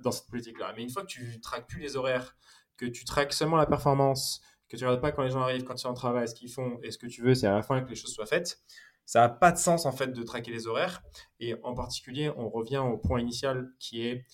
[0.00, 0.72] dans cette politique-là.
[0.76, 2.36] Mais une fois que tu traques plus les horaires,
[2.76, 5.74] que tu traques seulement la performance, que tu regardes pas quand les gens arrivent, quand
[5.74, 7.62] ils sont en travail, ce qu'ils font, et ce que tu veux, c'est à la
[7.62, 8.58] fin que les choses soient faites.
[9.04, 11.02] Ça n'a pas de sens en fait de traquer les horaires.
[11.40, 14.24] Et en particulier, on revient au point initial qui est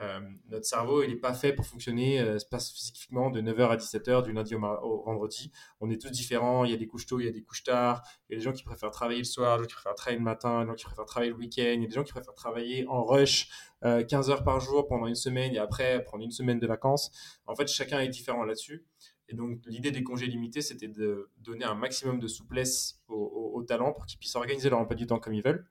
[0.00, 4.22] euh, notre cerveau, il n'est pas fait pour fonctionner euh, spécifiquement de 9h à 17h
[4.22, 5.50] du lundi au, vendredi.
[5.80, 6.64] On est tous différents.
[6.64, 8.02] Il y a des couches tôt, il y a des couches tard.
[8.28, 10.24] Il y a des gens qui préfèrent travailler le soir, d'autres qui préfèrent travailler le
[10.24, 11.74] matin, d'autres qui préfèrent travailler le week-end.
[11.74, 13.50] Il y a des gens qui préfèrent travailler en rush
[13.82, 17.10] 15 euh, heures par jour pendant une semaine et après prendre une semaine de vacances.
[17.46, 18.86] En fait, chacun est différent là-dessus.
[19.28, 23.92] Et donc, l'idée des congés limités, c'était de donner un maximum de souplesse aux, talents
[23.92, 25.66] pour qu'ils puissent organiser leur emploi du temps comme ils veulent.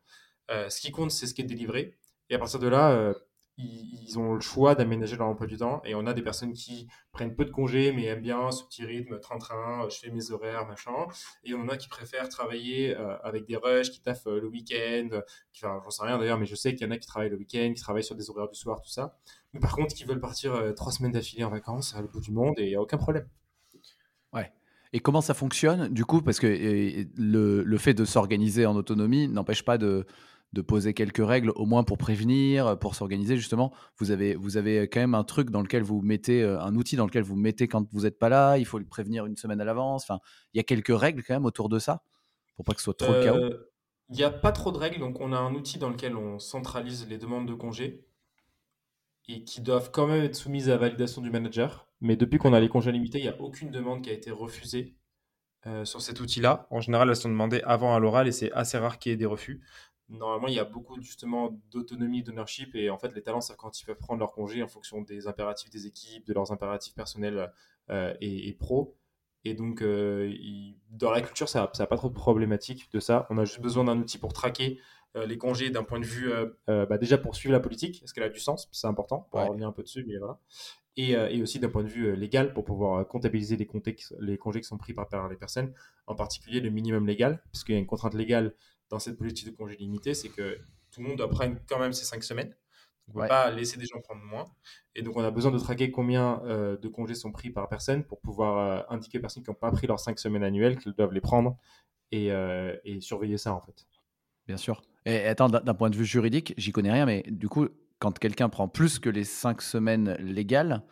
[0.51, 1.97] Euh, ce qui compte, c'est ce qui est délivré.
[2.29, 3.13] Et à partir de là,
[3.59, 5.81] euh, ils, ont le choix d'aménager leur emploi du temps.
[5.85, 8.85] Et on a des personnes qui prennent peu de congés, mais aiment bien ce petit
[8.85, 11.07] rythme, train-train, je fais mes horaires, machin.
[11.43, 14.47] Et on en a qui préfèrent travailler euh, avec des rushs, qui taffent euh, le
[14.47, 15.09] week-end.
[15.55, 17.37] Enfin, j'en sais rien d'ailleurs, mais je sais qu'il y en a qui travaillent le
[17.37, 19.17] week-end, qui travaillent sur des horaires du soir, tout ça.
[19.53, 22.31] Mais par contre, qui veulent partir euh, trois semaines d'affilée en vacances à bout du
[22.31, 23.27] monde, et il n'y a aucun problème.
[24.33, 24.51] Ouais.
[24.93, 26.21] Et comment ça fonctionne du coup?
[26.21, 30.05] Parce que le, le fait de s'organiser en autonomie n'empêche pas de,
[30.53, 33.73] de poser quelques règles, au moins pour prévenir, pour s'organiser justement.
[33.97, 36.95] Vous avez, vous avez quand même un truc dans lequel vous mettez, euh, un outil
[36.95, 39.61] dans lequel vous mettez quand vous n'êtes pas là, il faut le prévenir une semaine
[39.61, 40.03] à l'avance.
[40.03, 40.19] Enfin,
[40.53, 42.01] il y a quelques règles quand même autour de ça,
[42.55, 43.37] pour pas que ce soit trop le chaos.
[43.37, 43.71] Euh,
[44.09, 46.39] il n'y a pas trop de règles, donc on a un outil dans lequel on
[46.39, 48.05] centralise les demandes de congés
[49.27, 51.87] et qui doivent quand même être soumises à validation du manager.
[51.99, 54.31] Mais depuis qu'on a les congés limités, il n'y a aucune demande qui a été
[54.31, 54.95] refusée
[55.65, 56.67] euh, sur cet outil-là.
[56.69, 59.17] En général, elles sont demandées avant à l'oral et c'est assez rare qu'il y ait
[59.17, 59.61] des refus
[60.09, 63.79] normalement, il y a beaucoup justement d'autonomie, d'ownership, et en fait, les talents, c'est quand
[63.81, 67.51] ils peuvent prendre leur congé en fonction des impératifs des équipes, de leurs impératifs personnels
[67.89, 68.97] euh, et, pro.
[69.43, 70.33] Et donc, euh,
[70.89, 73.27] dans la culture, ça n'a pas trop de problématique de ça.
[73.29, 74.79] On a juste besoin d'un outil pour traquer
[75.15, 76.31] euh, les congés d'un point de vue,
[76.67, 79.67] bah, déjà pour suivre la politique, est-ce qu'elle a du sens C'est important, pour revenir
[79.67, 80.39] un peu dessus, mais voilà.
[80.99, 83.69] Et, et, aussi d'un point de vue légal pour pouvoir comptabiliser les,
[84.19, 85.71] les, congés qui sont pris par, par les personnes,
[86.07, 88.55] en particulier le minimum légal, puisqu'il y a une contrainte légale
[88.89, 90.57] dans cette politique de congé limité, c'est que
[90.91, 92.53] tout le monde doit prendre quand même ces cinq semaines.
[93.13, 94.45] On ne peut pas laisser des gens prendre moins.
[94.93, 98.03] Et donc, on a besoin de traquer combien euh, de congés sont pris par personne
[98.03, 100.93] pour pouvoir euh, indiquer aux personnes qui n'ont pas pris leurs cinq semaines annuelles qu'elles
[100.93, 101.57] doivent les prendre
[102.11, 103.85] et, euh, et, surveiller ça, en fait.
[104.45, 104.81] Bien sûr.
[105.05, 107.67] Et attends, d'un point de vue juridique, j'y connais rien, mais du coup,
[107.99, 110.83] quand quelqu'un prend plus que les cinq semaines légales,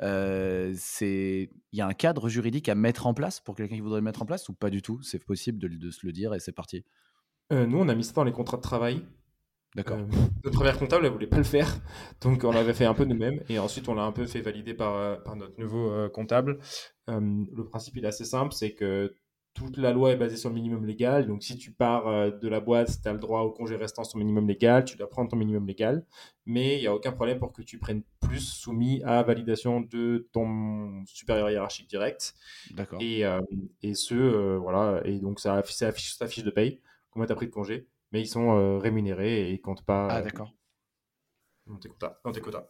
[0.00, 4.04] il y a un cadre juridique à mettre en place pour quelqu'un qui voudrait le
[4.04, 5.02] mettre en place ou pas du tout?
[5.02, 6.84] C'est possible de, de se le dire et c'est parti?
[7.52, 9.02] Euh, nous, on a mis ça dans les contrats de travail.
[9.74, 9.98] D'accord.
[9.98, 10.06] Euh,
[10.44, 11.78] notre première comptable, elle voulait pas le faire,
[12.22, 14.72] donc on l'avait fait un peu nous-mêmes, et ensuite on l'a un peu fait valider
[14.72, 16.58] par, euh, par notre nouveau comptable.
[17.08, 19.14] le principe il est assez simple, c'est que
[19.52, 22.60] toute la loi est basée sur le minimum légal, donc si tu pars de la
[22.60, 25.30] boîte, tu as le droit au congé restant sur le minimum légal, tu dois prendre
[25.30, 26.06] ton minimum légal,
[26.46, 30.26] mais il n'y a aucun problème pour que tu prennes plus soumis à validation de
[30.32, 32.34] ton supérieur hiérarchique direct.
[32.70, 32.98] D'accord.
[33.02, 33.24] Et,
[33.82, 36.80] et ce, voilà, et donc ça affiche ta fiche de paye
[37.16, 40.08] combien tu as pris de congé, mais ils sont euh, rémunérés et ils comptent pas.
[40.10, 40.52] Ah, euh, d'accord.
[41.66, 42.20] dans tes quotas.
[42.24, 42.66] Dans tes quotas.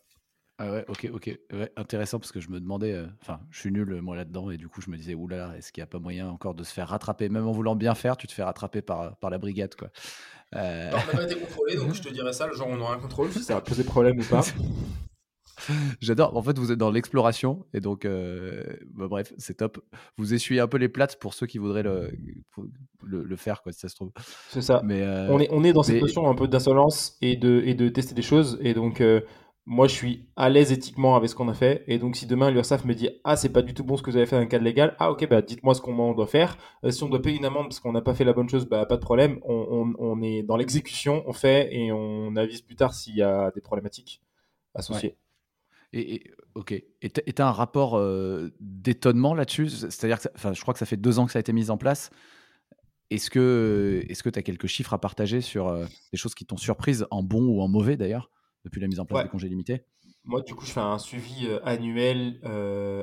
[0.59, 1.38] Ah ouais, ok, ok.
[1.76, 4.68] intéressant parce que je me demandais, euh, enfin, je suis nul moi là-dedans et du
[4.68, 6.88] coup je me disais, oulala, est-ce qu'il n'y a pas moyen encore de se faire
[6.88, 7.28] rattraper?
[7.28, 9.90] Même en voulant bien faire, tu te fais rattraper par, par la brigade, quoi.
[10.55, 10.92] Euh...
[10.92, 12.99] on n'a pas été contrôlé, donc je te dirais ça, le genre on aura un
[12.99, 14.42] contrôle, si ça va poser problème ou pas?
[16.00, 16.36] J'adore.
[16.36, 18.62] En fait, vous êtes dans l'exploration et donc, euh,
[18.94, 19.78] bah, bref, c'est top.
[20.16, 22.11] Vous essuyez un peu les plates pour ceux qui voudraient le,
[23.04, 24.12] le, faire, quoi, si ça se trouve.
[24.50, 24.80] C'est ça.
[24.84, 27.74] Mais euh, on, est, on est dans cette notion un peu d'insolence et de, et
[27.74, 28.59] de tester des choses.
[28.61, 29.20] Et donc, euh,
[29.64, 31.84] moi, je suis à l'aise éthiquement avec ce qu'on a fait.
[31.88, 34.11] Et donc, si demain l'URSSAF me dit Ah, c'est pas du tout bon ce que
[34.11, 36.57] vous avez fait dans le cadre légal, ah, ok, bah, dites-moi ce qu'on doit faire.
[36.88, 38.86] si on doit payer une amende parce qu'on n'a pas fait la bonne chose, bah,
[38.86, 39.40] pas de problème.
[39.42, 43.22] On, on, on est dans l'exécution, on fait et on avise plus tard s'il y
[43.22, 44.22] a des problématiques
[44.74, 45.16] associées.
[45.93, 46.72] Et, ok.
[46.72, 49.68] Et tu as un rapport euh, d'étonnement là-dessus?
[49.68, 51.76] C'est-à-dire que je crois que ça fait deux ans que ça a été mis en
[51.76, 52.11] place.
[53.11, 57.07] Est-ce que tu as quelques chiffres à partager sur euh, des choses qui t'ont surprise,
[57.11, 58.30] en bon ou en mauvais d'ailleurs,
[58.64, 59.84] depuis la mise en place des congés limités?
[60.24, 62.41] Moi, du coup, je fais un suivi euh, annuel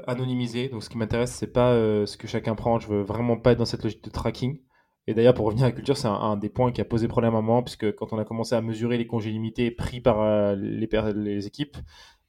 [0.08, 0.68] anonymisé.
[0.68, 1.74] Donc, ce qui m'intéresse, c'est pas
[2.06, 2.80] ce que chacun prend.
[2.80, 4.60] Je veux vraiment pas être dans cette logique de tracking.
[5.06, 7.36] Et d'ailleurs, pour revenir à la culture, c'est un, des points qui a posé problème
[7.36, 10.56] à un moment, puisque quand on a commencé à mesurer les congés limités pris par
[10.56, 11.78] les, les équipes,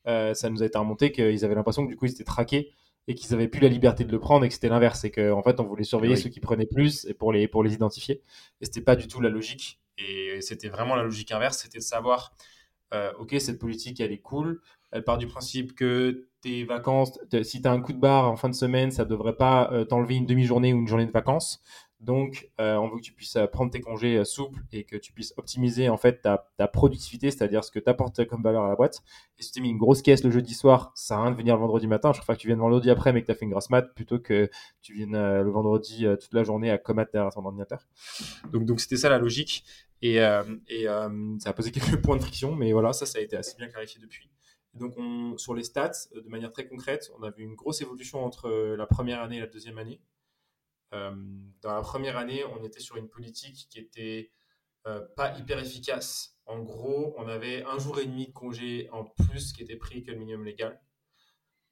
[0.06, 2.72] euh, ça nous a été remonté qu'ils avaient l'impression que du coup ils étaient traqués
[3.06, 5.04] et qu'ils avaient plus la liberté de le prendre et que c'était l'inverse.
[5.04, 7.62] Et qu'en en fait on voulait surveiller ceux qui prenaient plus et pour les pour
[7.62, 8.22] les identifier.
[8.60, 9.80] Et c'était pas du tout la logique.
[9.98, 11.58] Et c'était vraiment la logique inverse.
[11.58, 12.34] C'était de savoir
[12.92, 14.60] euh, ok cette politique elle est cool.
[14.90, 18.36] Elle part du principe que tes vacances si tu as un coup de barre en
[18.36, 21.60] fin de semaine ça devrait pas euh, t'enlever une demi-journée ou une journée de vacances
[22.04, 24.96] donc, euh, on veut que tu puisses euh, prendre tes congés euh, souples et que
[24.96, 28.68] tu puisses optimiser en fait ta, productivité, c'est-à-dire ce que tu apportes comme valeur à
[28.68, 29.02] la boîte.
[29.38, 31.54] Et si tu mis une grosse caisse le jeudi soir, ça à rien de venir
[31.54, 32.12] le vendredi matin.
[32.12, 33.94] Je préfère que tu viennes vendredi après, mais que tu as fait une grosse mat
[33.94, 34.50] plutôt que
[34.82, 37.86] tu viennes le vendredi toute la journée à combattre derrière ton ordinateur.
[38.52, 39.64] Donc, donc c'était ça la logique.
[40.02, 40.16] Et,
[40.68, 43.56] et ça a posé quelques points de friction, mais voilà, ça, ça a été assez
[43.56, 44.30] bien clarifié depuis.
[44.74, 48.24] donc, on, sur les stats, de manière très concrète, on a vu une grosse évolution
[48.24, 50.00] entre la première année et la deuxième année.
[50.94, 51.12] Euh,
[51.60, 54.30] dans la première année, on était sur une politique qui était
[54.86, 56.38] euh, pas hyper efficace.
[56.46, 60.04] En gros, on avait un jour et demi de congé en plus qui était pris
[60.04, 60.80] que le minimum légal.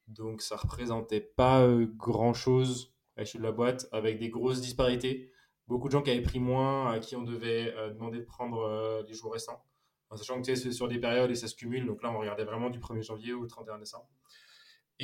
[0.07, 4.61] Donc ça représentait pas euh, grand chose à l'échelle de la boîte avec des grosses
[4.61, 5.31] disparités.
[5.67, 9.13] Beaucoup de gens qui avaient pris moins, à qui on devait demander de prendre les
[9.13, 9.63] jours récents.
[10.09, 11.85] en sachant que c'est sur des périodes et ça se cumule.
[11.85, 14.09] Donc là, on regardait vraiment du 1er janvier au 31 décembre.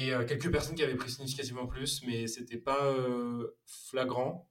[0.07, 2.95] Et quelques personnes qui avaient pris significativement plus, mais c'était pas
[3.65, 4.49] flagrant.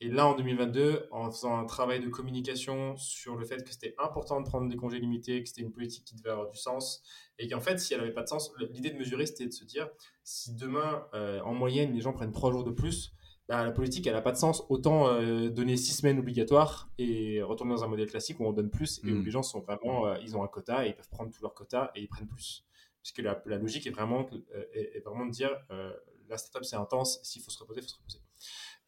[0.00, 3.94] Et là, en 2022, en faisant un travail de communication sur le fait que c'était
[3.98, 7.02] important de prendre des congés limités, que c'était une politique qui devait avoir du sens,
[7.38, 9.64] et qu'en fait, si elle n'avait pas de sens, l'idée de mesurer, c'était de se
[9.64, 9.88] dire,
[10.22, 13.14] si demain, euh, en moyenne, les gens prennent trois jours de plus,
[13.48, 14.64] bah, la politique, elle n'a pas de sens.
[14.68, 18.70] Autant euh, donner six semaines obligatoires et retourner dans un modèle classique où on donne
[18.70, 19.24] plus et où mm.
[19.24, 21.54] les gens sont vraiment, euh, ils ont un quota et ils peuvent prendre tout leur
[21.54, 22.65] quota et ils prennent plus.
[23.06, 24.28] Puisque la, la logique est vraiment,
[24.72, 25.50] est, vraiment de dire,
[26.28, 28.20] la startup c'est intense, s'il faut se reposer, il faut se reposer.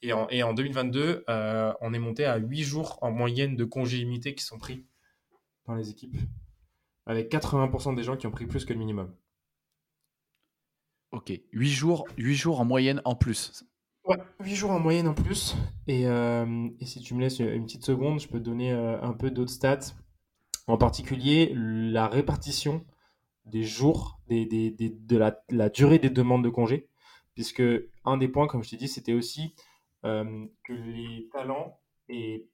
[0.03, 3.65] Et en, et en 2022, euh, on est monté à 8 jours en moyenne de
[3.65, 4.87] congés limités qui sont pris
[5.67, 6.17] dans les équipes,
[7.07, 9.15] avec 80% des gens qui ont pris plus que le minimum.
[11.11, 13.65] Ok, 8 jours, 8 jours en moyenne en plus.
[14.05, 15.57] Ouais, 8 jours en moyenne en plus.
[15.87, 19.01] Et, euh, et, si tu me laisses une petite seconde, je peux te donner euh,
[19.03, 19.95] un peu d'autres stats.
[20.67, 22.85] En particulier, la répartition
[23.51, 26.89] des jours, des, des, des, de la, la, durée des demandes de congés.
[27.35, 27.63] Puisque
[28.05, 29.55] un des points, comme je t'ai dit, c'était aussi
[30.05, 31.79] euh, que les talents
[32.09, 32.49] et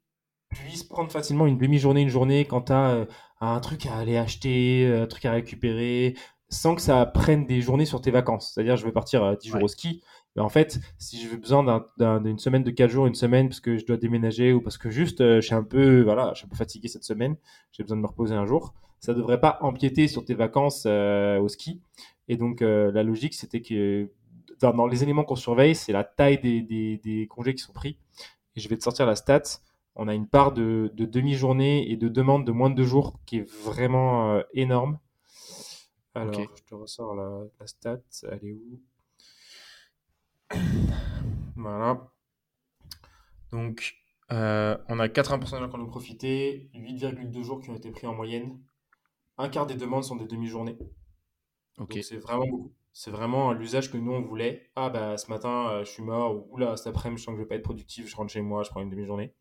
[0.51, 3.07] puissent prendre facilement une demi-journée, une journée quand tu as euh,
[3.41, 6.15] un truc à aller acheter, un truc à récupérer,
[6.49, 8.53] sans que ça prenne des journées sur tes vacances.
[8.53, 10.03] C'est-à-dire, je vais partir 10 jours au ski.
[10.37, 13.77] Mais en fait, si j'ai besoin d'une semaine de 4 jours, une semaine, parce que
[13.77, 16.47] je dois déménager ou parce que juste euh, je suis un peu, voilà, je suis
[16.47, 17.37] un peu fatigué cette semaine,
[17.73, 18.75] j'ai besoin de me reposer un jour,
[19.05, 21.81] ça ne devrait pas empiéter sur tes vacances au ski.
[22.29, 24.09] Et donc, la logique, c'était que
[24.61, 27.99] dans, les éléments qu'on surveille, c'est la taille des, congés qui sont pris.
[28.57, 29.43] Et je vais te sortir la stat.
[29.97, 33.39] On a une part de, demi-journée et de demande de moins de deux jours qui
[33.39, 34.99] est vraiment euh, énorme.
[36.15, 38.01] Alors, je te ressors la, stat.
[38.31, 38.81] Elle est où?
[41.57, 42.09] Voilà.
[43.53, 43.97] Donc,
[44.33, 47.91] euh, on a 80% de gens qui en ont profité, 8,2 jours qui ont été
[47.91, 48.59] pris en moyenne.
[49.39, 50.79] Un quart des demandes sont des demi-journées.
[52.03, 52.73] C'est vraiment beaucoup.
[52.97, 54.71] C'est vraiment l'usage que nous, on voulait.
[54.77, 57.39] Ah, bah, ce matin, euh, je suis mort, ou là, cet après-midi, je sens que
[57.39, 59.35] je vais pas être productif, je rentre chez moi, je prends une demi-journée.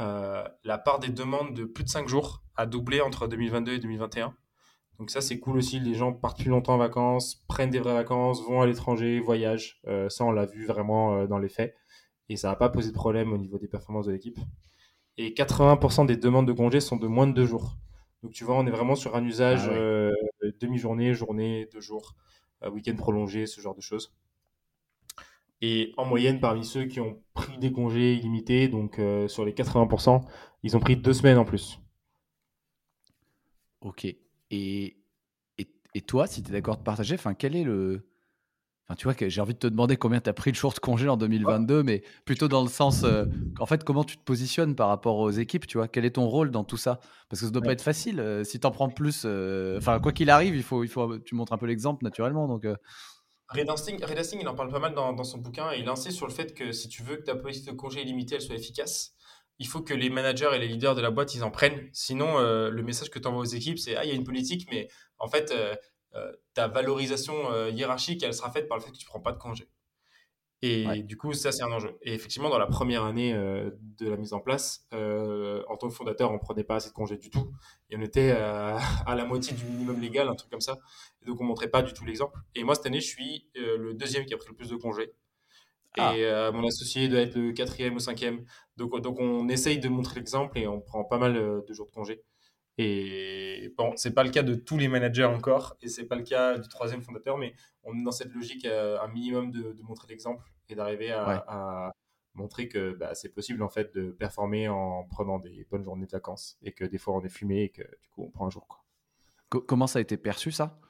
[0.00, 3.78] Euh, la part des demandes de plus de 5 jours a doublé entre 2022 et
[3.78, 4.34] 2021.
[4.98, 5.78] Donc ça, c'est cool aussi.
[5.78, 9.80] Les gens partent plus longtemps en vacances, prennent des vraies vacances, vont à l'étranger, voyagent.
[9.86, 11.76] Euh, ça, on l'a vu vraiment dans les faits.
[12.28, 14.38] Et ça n'a pas posé de problème au niveau des performances de l'équipe.
[15.16, 17.76] Et 80% des demandes de congés sont de moins de 2 jours.
[18.24, 20.10] Donc tu vois, on est vraiment sur un usage ah
[20.60, 22.16] demi-journée, journée, 2 jours
[22.70, 24.14] week-end prolongé, ce genre de choses.
[25.60, 29.52] Et en moyenne, parmi ceux qui ont pris des congés illimités, donc euh, sur les
[29.52, 30.22] 80%,
[30.62, 31.78] ils ont pris deux semaines en plus.
[33.80, 34.04] Ok.
[34.04, 34.18] Et,
[34.50, 38.06] et, et toi, si tu es d'accord de partager, quel est le,
[38.86, 40.74] Enfin, tu vois, que j'ai envie de te demander combien tu as pris de jours
[40.74, 43.24] de congé en 2022, mais plutôt dans le sens, euh,
[43.58, 45.88] en fait, comment tu te positionnes par rapport aux équipes, tu vois?
[45.88, 47.00] Quel est ton rôle dans tout ça?
[47.30, 48.20] Parce que ça ne doit pas être facile.
[48.20, 51.18] Euh, si tu en prends plus, euh, enfin, quoi qu'il arrive, il faut, il faut,
[51.18, 52.46] tu montres un peu l'exemple naturellement.
[52.46, 52.66] Donc,
[53.48, 56.32] Red Hastings, il en parle pas mal dans, son bouquin et il insiste sur le
[56.32, 59.14] fait que si tu veux que ta politique de congé illimité elle soit efficace,
[59.58, 61.88] il faut que les managers et les leaders de la boîte ils en prennent.
[61.92, 64.66] Sinon, le message que tu envoies aux équipes, c'est ah il y a une politique,
[64.70, 65.74] mais en fait euh,
[66.54, 69.32] ta valorisation euh, hiérarchique, elle sera faite par le fait que tu ne prends pas
[69.32, 69.68] de congé.
[70.66, 71.98] Et du coup, ça, c'est un enjeu.
[72.00, 75.94] Et effectivement, dans la première année euh, de la mise en place, en tant que
[75.94, 77.52] fondateur, on ne prenait pas assez de congés du tout.
[77.90, 78.30] Et on était
[79.06, 80.78] à la moitié du minimum légal, un truc comme ça.
[81.20, 82.40] Et donc, on ne montrait pas du tout l'exemple.
[82.54, 85.12] Et moi, cette année, je suis le deuxième qui a pris le plus de congés.
[85.98, 86.16] Ah.
[86.16, 88.46] Et mon associé doit être le quatrième ou cinquième.
[88.78, 91.92] Donc, donc on essaye de montrer l'exemple et on prend pas mal de jours de
[91.92, 92.22] congés.
[92.76, 96.24] Et bon, c'est pas le cas de tous les managers encore, et c'est pas le
[96.24, 97.54] cas du troisième fondateur, mais
[97.84, 101.92] on est dans cette logique euh, un minimum de, montrer l'exemple et d'arriver à,
[102.34, 106.10] montrer que bah, c'est possible en fait de performer en prenant des bonnes journées de
[106.10, 108.50] vacances et que des fois on est fumé et que du coup on prend un
[108.50, 108.66] jour.
[108.66, 109.60] Quoi.
[109.60, 110.80] Comment ça a été perçu ça?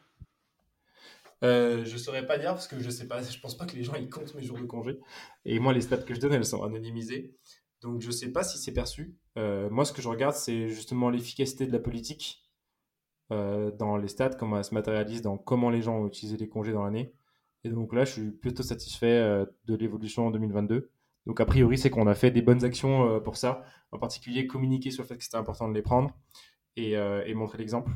[1.42, 3.84] Euh, je saurais pas dire parce que je sais pas, je pense pas que les
[3.84, 4.98] gens ils comptent mes jours de congé.
[5.44, 7.36] Et moi, les stats que je donne, elles sont anonymisées.
[7.84, 9.14] Donc je ne sais pas si c'est perçu.
[9.36, 12.42] Euh, moi, ce que je regarde, c'est justement l'efficacité de la politique
[13.30, 16.48] euh, dans les stats, comment elle se matérialise dans comment les gens ont utilisé les
[16.48, 17.14] congés dans l'année.
[17.62, 20.92] Et donc là, je suis plutôt satisfait euh, de l'évolution en 2022.
[21.26, 24.90] Donc a priori, c'est qu'on a fait des bonnes actions pour ça, en particulier communiquer
[24.90, 26.10] sur le fait que c'était important de les prendre
[26.76, 26.96] et,
[27.34, 27.90] montrer l'exemple.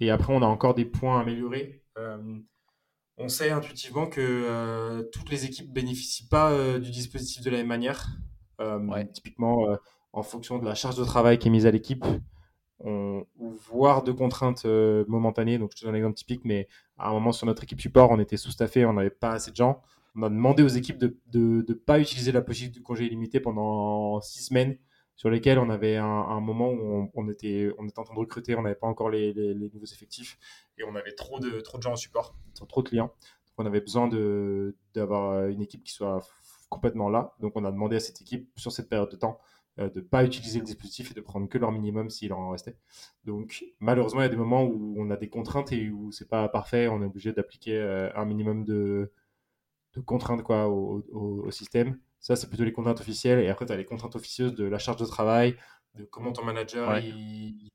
[0.00, 1.84] Et après, on a encore des points à améliorer.
[3.16, 8.08] on sait intuitivement que toutes les équipes bénéficient pas du dispositif de la même manière.
[8.60, 9.76] Euh, typiquement, euh,
[10.12, 12.04] en fonction de la charge de travail qui est mise à l'équipe,
[12.80, 13.26] on,
[13.70, 15.58] voire de contraintes euh, momentanées.
[15.58, 18.10] Donc, je te donne un exemple typique, mais à un moment sur notre équipe support,
[18.10, 19.82] on était sous-staffé, on n'avait pas assez de gens.
[20.16, 24.20] On a demandé aux équipes de ne pas utiliser la politique du congé illimité pendant
[24.20, 24.76] six semaines
[25.18, 28.54] sur lesquels on avait un, moment où on, était, on était en train de recruter,
[28.54, 30.38] on n'avait pas encore les, nouveaux effectifs
[30.78, 32.36] et on avait trop de, trop de gens en support,
[32.68, 33.12] trop de clients.
[33.56, 34.08] on avait besoin
[34.94, 36.20] d'avoir une équipe qui soit
[36.68, 37.34] complètement là.
[37.40, 39.38] Donc on a demandé à cette équipe sur cette période de temps
[39.78, 42.50] euh, de ne pas utiliser le dispositif et de prendre que leur minimum s'il en
[42.50, 42.76] restait.
[43.24, 46.28] Donc malheureusement, il y a des moments où on a des contraintes et où c'est
[46.28, 49.12] pas parfait, on est obligé d'appliquer euh, un minimum de,
[49.94, 51.98] de contraintes quoi, au, au système.
[52.20, 53.38] Ça, c'est plutôt les contraintes officielles.
[53.40, 55.56] Et après, tu as les contraintes officieuses de la charge de travail,
[55.94, 57.70] de comment ton manager il,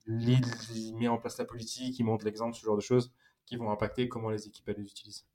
[0.96, 3.12] met en place la politique, il montre l'exemple, ce genre de choses
[3.46, 5.26] qui vont impacter comment les équipes les utilisent.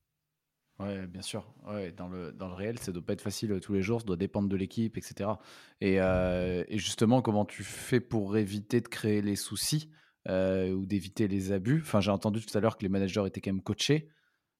[0.79, 1.45] Ouais, bien sûr.
[1.67, 4.01] Ouais, dans le, dans le réel, ça doit pas être facile euh, tous les jours,
[4.01, 5.31] ça doit dépendre de l'équipe, etc.
[5.81, 9.91] Et, euh, et, justement, comment tu fais pour éviter de créer les soucis
[10.29, 11.81] euh, ou d'éviter les abus?
[11.83, 14.09] Enfin, j'ai entendu tout à l'heure que les managers étaient quand même coachés,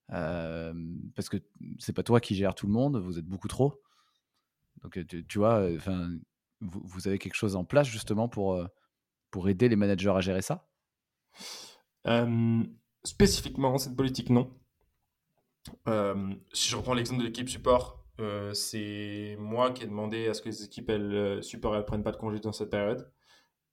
[0.09, 1.37] parce que
[1.79, 3.81] c'est pas toi qui gères tout le monde, vous êtes beaucoup trop.
[4.83, 4.99] Donc,
[5.29, 6.09] tu, vois, enfin,
[6.61, 8.61] vous, avez quelque chose en place justement pour,
[9.31, 10.69] pour aider les managers à gérer ça?
[13.05, 14.51] Spécifiquement, cette politique, non.
[16.53, 18.05] Si je reprends l'exemple de l'équipe support,
[18.53, 22.13] c'est moi qui ai demandé à ce que les équipes elles, support ne prennent pas
[22.13, 23.11] de congé dans cette période.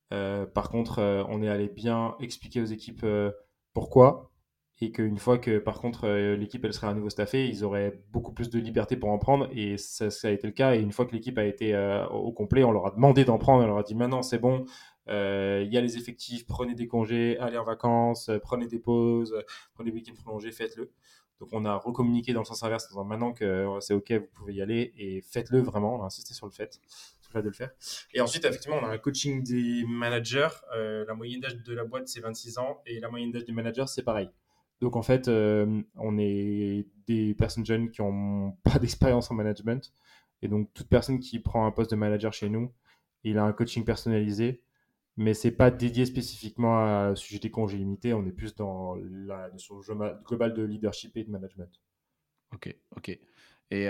[0.10, 3.06] par contre, on est allé bien expliquer aux équipes
[3.74, 4.32] pourquoi.
[4.82, 8.04] Et qu'une fois que par contre euh, l'équipe elle serait à nouveau staffée, ils auraient
[8.12, 9.48] beaucoup plus de liberté pour en prendre.
[9.54, 10.76] Et ça, a été le cas.
[10.76, 13.38] Et une fois que l'équipe a été euh, au complet, on leur a demandé d'en
[13.38, 14.66] prendre, on leur a dit maintenant c'est bon,
[15.08, 19.34] euh, il y a les effectifs, prenez des congés, allez en vacances, prenez des pauses,
[19.76, 20.92] prenez des week-ends prolongés, faites-le.
[21.40, 24.28] Donc on a recommuniqué dans le sens inverse en disant maintenant que c'est ok, vous
[24.34, 26.80] pouvez y aller et faites-le vraiment, on a insisté sur le fait
[27.42, 27.72] de le faire.
[28.14, 30.50] Et ensuite, effectivement, on a un coaching des managers.
[30.74, 33.88] la moyenne d'âge de la boîte, c'est 26 ans et la moyenne d'âge des managers,
[33.88, 34.30] c'est pareil.
[34.82, 39.94] Donc en fait, euh, on est des personnes jeunes qui n'ont pas d'expérience en management.
[40.42, 42.74] Et donc toute personne qui prend un poste de manager chez nous,
[43.24, 44.62] il a un coaching personnalisé,
[45.18, 48.14] mais c'est pas dédié spécifiquement à sujet des congés limités.
[48.14, 49.80] On est plus dans la notion
[50.26, 51.70] globale de leadership et de management.
[52.54, 53.18] Ok, ok.
[53.72, 53.90] Et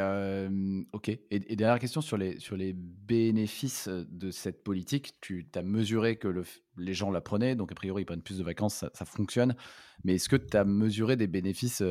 [0.94, 1.10] ok.
[1.10, 5.20] Et, dernière question sur les, sur les bénéfices de cette politique.
[5.20, 6.44] Tu as mesuré que le,
[6.78, 9.56] les gens la prenaient, donc a priori ils prennent plus de vacances, ça, fonctionne.
[10.04, 11.84] Mais est-ce que tu as mesuré des bénéfices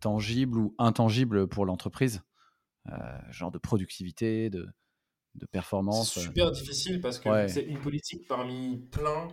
[0.00, 2.22] tangibles ou intangibles pour l'entreprise?
[3.30, 4.68] Genre de productivité, de,
[5.34, 9.28] de performance C'est super difficile parce que c'est une politique parmi plein.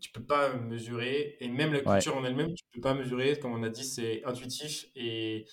[0.00, 3.52] tu peux pas mesurer et même la culture en elle-même tu peux pas mesurer comme
[3.52, 5.46] on a dit c'est intuitif et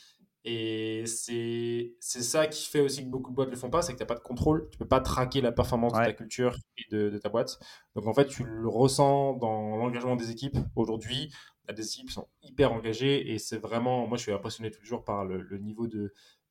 [0.46, 3.94] et c'est ça qui fait aussi que beaucoup de boîtes ne le font pas, c'est
[3.94, 6.58] que tu n'as pas de contrôle, tu peux pas traquer la performance de ta culture
[6.78, 7.60] et de, ta boîte.
[7.96, 10.58] Donc en fait, tu le ressens dans l'engagement des équipes.
[10.76, 11.34] Aujourd'hui,
[11.74, 15.58] des équipes sont hyper engagées et c'est vraiment, moi je suis impressionné toujours par le,
[15.60, 15.88] niveau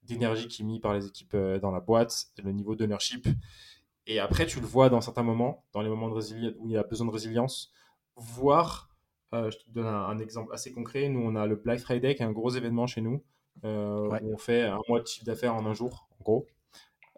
[0.02, 3.28] d'énergie qui est mis par les équipes euh, dans la boîte, le niveau d'ownership.
[4.06, 6.76] Et après, tu le vois dans certains moments, dans les moments de où il y
[6.76, 7.72] a besoin de résilience,
[8.16, 8.90] voire,
[9.32, 12.14] euh, je te donne un, un, exemple assez concret, nous on a le Black Friday
[12.14, 13.22] qui est un gros événement chez nous
[13.64, 16.46] euh, on fait un mois de chiffre d'affaires en un jour, en gros.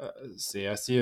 [0.01, 0.99] Euh, c'est assez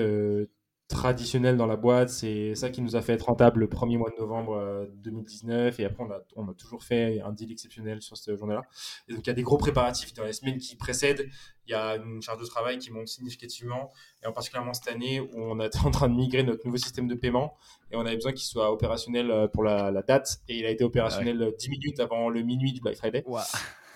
[0.93, 2.09] traditionnel dans la boîte.
[2.09, 5.80] C'est ça qui nous a fait être rentable le premier mois de novembre 2019.
[5.80, 8.62] Et après, on a, on a, toujours fait un deal exceptionnel sur cette journée-là.
[9.09, 10.14] Et donc, il y a des gros préparatifs.
[10.14, 11.28] Dans les semaines qui précèdent,
[11.66, 13.90] il y a une charge de travail qui monte significativement.
[14.22, 17.09] Et en particulièrement cette année où on est en train de migrer notre nouveau système
[17.09, 17.55] de paiement.
[17.90, 20.40] Et on avait besoin qu'il soit opérationnel pour la, date.
[20.49, 23.24] Et il a été opérationnel 10 minutes avant le minuit du Black Friday.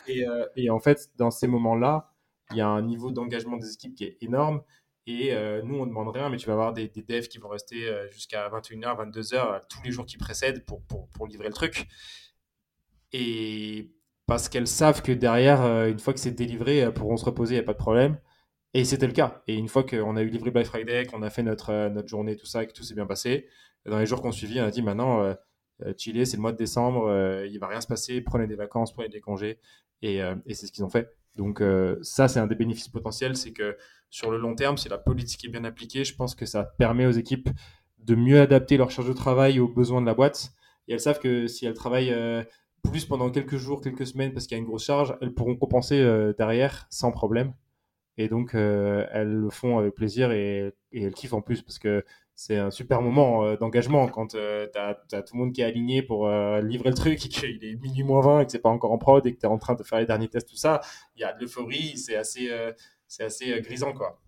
[0.09, 2.12] Euh, et, en fait, dans ces moments-là,
[2.53, 4.62] il y a un niveau d'engagement des équipes qui est énorme.
[5.07, 7.48] Et euh, nous, on ne demande rien, mais tu vas avoir des, devs qui vont
[7.48, 11.86] rester euh, jusqu'à 21h, 22h, tous les jours qui précèdent pour, livrer le truc.
[13.12, 13.92] Et
[14.26, 17.62] parce qu'elles savent que derrière, une fois que c'est délivré, pourront se reposer, il n'y
[17.62, 18.18] a pas de problème.
[18.74, 19.42] Et c'était le cas.
[19.46, 22.46] Et une fois qu'on a eu livré Black Friday, qu'on a fait notre, journée, tout
[22.46, 23.48] ça, que tout s'est bien passé,
[23.86, 25.34] dans les jours qu'on suivi, on a dit maintenant,
[25.96, 29.09] Chili, c'est le mois de décembre, il va rien se passer, prenez des vacances, prenez
[29.09, 29.61] des congés.
[30.04, 31.09] Euh, et, c'est ce qu'ils ont fait.
[31.37, 33.76] Donc euh, ça, c'est un des bénéfices potentiels, c'est que
[34.11, 37.07] sur le long terme, si la politique est bien appliquée, je pense que ça permet
[37.07, 37.51] aux équipes
[37.99, 40.53] de mieux adapter leur charge de travail aux besoins de la boîte.
[40.89, 42.43] Et elles savent que si elles travaillent euh,
[42.82, 45.57] plus pendant quelques jours, quelques semaines, parce qu'il y a une grosse charge, elles pourront
[45.57, 46.01] compenser
[46.39, 47.53] derrière sans problème.
[48.16, 52.05] Et donc, elles le font avec plaisir et, et, elles kiffent en plus parce que
[52.39, 55.64] c'est un super moment euh, d'engagement quand euh, tu as, tout le monde qui est
[55.64, 58.59] aligné pour euh, livrer le truc et qu'il est minuit moins 20 et que c'est
[58.59, 60.47] pas encore en prod et que tu es en train de faire les derniers tests,
[60.47, 60.82] tout ça.
[61.16, 62.51] Il y a de l'euphorie, c'est assez,
[63.09, 63.95] c'est assez grisant.
[63.95, 64.20] quoi.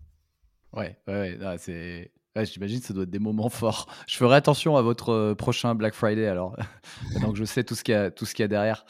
[0.73, 2.11] Ouais, ouais, ouais c'est.
[2.35, 3.87] J'imagine que ça doit être des moments forts.
[4.07, 6.55] Je ferai attention à votre prochain Black Friday alors,
[7.21, 8.85] donc je sais tout ce qu'il y a, a derrière.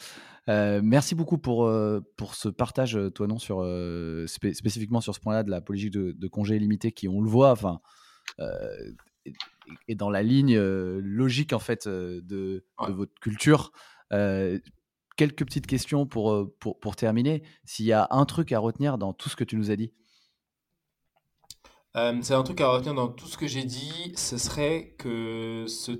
[0.46, 1.70] merci beaucoup pour,
[2.16, 3.66] pour ce partage, toi non, sur,
[4.26, 6.60] spécifiquement sur ce point-là de la politique de, de congé
[6.94, 7.80] qui, on le voit, enfin,
[9.26, 13.72] est, dans la ligne logique en fait de, votre culture.
[15.16, 17.42] quelques petites questions pour, pour, pour terminer.
[17.64, 19.92] S'il y a un truc à retenir dans tout ce que tu nous as dit?
[22.22, 25.92] c'est un truc à retenir dans tout ce que j'ai dit, ce serait que ce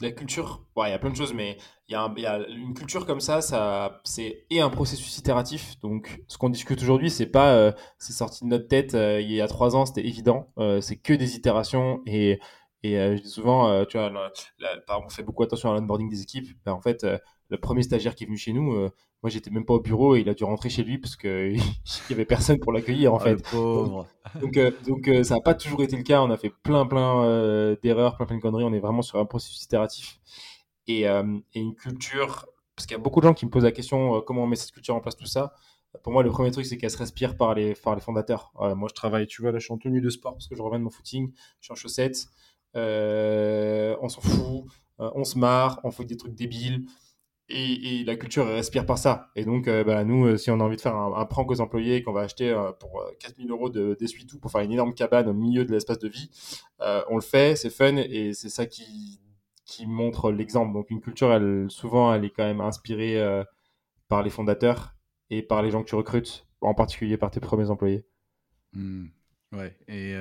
[0.00, 1.56] la culture, il y a plein de choses, mais
[1.88, 5.80] il y, a une culture comme ça, ça c'est et un processus itératif.
[5.80, 9.32] Donc, ce qu'on discute aujourd'hui, c'est pas, euh, c'est sorti de notre tête euh, il
[9.32, 10.52] y a trois ans, c'était évident.
[10.58, 12.38] Euh, c'est que des itérations et
[12.82, 14.12] et je dis souvent, tu vois,
[14.88, 16.46] on fait beaucoup attention à l'onboarding des équipes.
[16.64, 17.04] Ben, en fait,
[17.48, 18.88] le premier stagiaire qui est venu chez nous,
[19.26, 21.56] moi j'étais même pas au bureau et il a dû rentrer chez lui parce qu'il
[22.10, 23.34] y avait personne pour l'accueillir en oh, fait.
[23.50, 24.06] pauvre.
[24.40, 24.56] Donc,
[24.86, 26.22] donc, ça n'a pas toujours été le cas.
[26.22, 28.62] On a fait plein plein d'erreurs, plein plein de conneries.
[28.62, 30.20] On est vraiment sur un processus itératif
[30.86, 32.46] et, et une culture.
[32.76, 34.54] Parce qu'il y a beaucoup de gens qui me posent la question comment on met
[34.54, 35.54] cette culture en place, tout ça.
[36.04, 38.52] Pour moi, le premier truc, c'est qu'elle se respire par les, par les fondateurs.
[38.76, 40.62] moi, je travaille, tu vois, là, je suis en tenue de sport parce que je
[40.62, 42.26] reviens de mon footing, je suis en chaussettes.
[42.74, 44.66] on s'en fout,
[44.98, 46.86] on se marre, on fait des trucs débiles
[47.48, 49.30] et, la culture respire par ça.
[49.36, 51.50] Et donc, euh, bah, nous, euh, si on a envie de faire un, un prank
[51.50, 55.28] aux employés qu'on va acheter euh, pour 4000 euros d'essuie-tout pour faire une énorme cabane
[55.28, 56.30] au milieu de l'espace de vie,
[57.08, 59.20] on le fait, c'est fun et c'est ça qui,
[59.64, 60.72] qui montre l'exemple.
[60.72, 63.22] Donc, une culture, elle, souvent, elle est quand même inspirée
[64.08, 64.94] par les fondateurs
[65.30, 68.04] et par les gens que tu recrutes, en particulier par tes premiers employés.
[68.72, 69.06] Mmh.
[69.52, 70.14] Ouais, et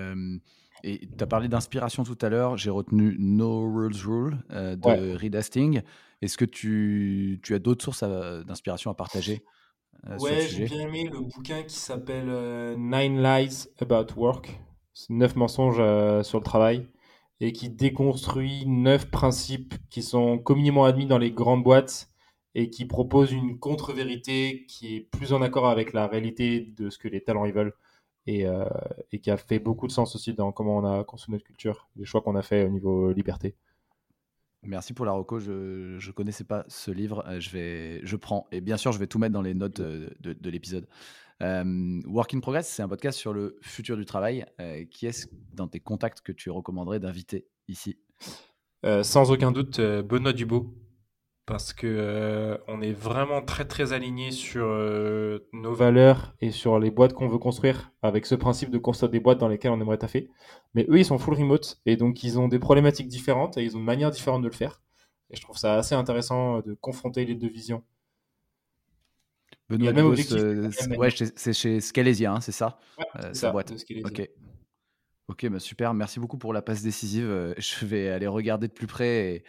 [0.84, 2.58] et tu as parlé d'inspiration tout à l'heure.
[2.58, 5.82] J'ai retenu No Rules Rule de Reed Hastings.
[6.22, 9.44] Est-ce que tu, tu as d'autres sources d'inspiration à partager
[10.08, 14.60] euh, Ouais, j'ai bien aimé le bouquin qui s'appelle euh, Nine Lies About Work.
[15.10, 16.88] Neuf mensonges euh, sur le travail
[17.42, 22.10] et qui déconstruit neuf principes qui sont communément admis dans les grandes boîtes
[22.54, 26.98] et qui propose une contre-vérité qui est plus en accord avec la réalité de ce
[26.98, 27.74] que les talents ils veulent
[28.26, 28.46] et,
[29.12, 31.90] et qui a fait beaucoup de sens aussi dans comment on a construit notre culture,
[31.98, 33.58] les choix qu'on a fait au niveau liberté.
[34.66, 35.40] Merci pour la reco.
[35.40, 37.24] Je ne connaissais pas ce livre.
[37.28, 38.48] Euh, je, vais, je prends.
[38.52, 40.88] Et bien sûr, je vais tout mettre dans les notes euh, de, de, l'épisode.
[41.42, 44.46] Euh, Work in Progress, c'est un podcast sur le futur du travail.
[44.90, 47.98] qui est-ce dans tes contacts que tu recommanderais d'inviter ici?
[49.02, 50.74] Sans aucun doute, Benoît Dubo
[51.46, 56.80] parce que euh, on est vraiment très très aligné sur euh, nos valeurs et sur
[56.80, 59.80] les boîtes qu'on veut construire avec ce principe de construire des boîtes dans lesquelles on
[59.80, 60.30] aimerait taffer.
[60.74, 63.76] Mais eux, ils sont full remote et donc ils ont des problématiques différentes et ils
[63.76, 64.82] ont une manière différente de le faire.
[65.30, 67.84] Et je trouve ça assez intéressant de confronter les deux visions.
[69.70, 73.72] Benoît même euh, ouais, c'est chez Scalesia, hein, c'est ça ouais, Sa boîte.
[74.04, 74.30] Ok.
[75.28, 75.96] Ok, bah super.
[75.96, 77.56] Merci beaucoup pour la passe décisive.
[77.58, 79.44] Je vais aller regarder de plus près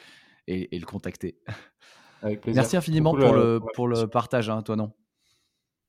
[0.46, 1.38] et, et le contacter.
[2.46, 4.92] Merci infiniment pour, le, pour le partage, hein, toi non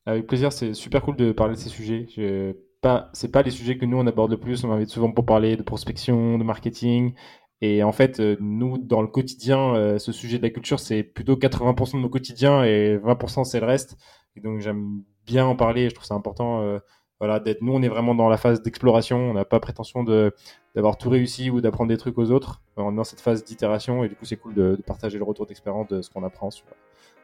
[0.05, 2.07] Avec plaisir, c'est super cool de parler de ces sujets.
[2.15, 4.63] Je, pas, c'est pas les sujets que nous on aborde le plus.
[4.63, 7.13] On m'invite souvent pour parler de prospection, de marketing.
[7.61, 11.01] Et en fait, euh, nous, dans le quotidien, euh, ce sujet de la culture, c'est
[11.01, 13.97] plutôt 80% de nos quotidiens et 20% c'est le reste.
[14.35, 15.89] Et donc j'aime bien en parler.
[15.89, 16.77] Je trouve ça important.
[17.19, 17.61] Voilà, d'être.
[17.61, 19.17] Nous, on est vraiment dans la phase d'exploration.
[19.17, 20.33] On n'a pas prétention de
[20.75, 22.61] d'avoir tout réussi ou d'apprendre des trucs aux autres.
[22.75, 25.47] On est dans cette phase d'itération et du coup, c'est cool de, partager le retour
[25.47, 26.65] d'expérience de ce qu'on apprend sur,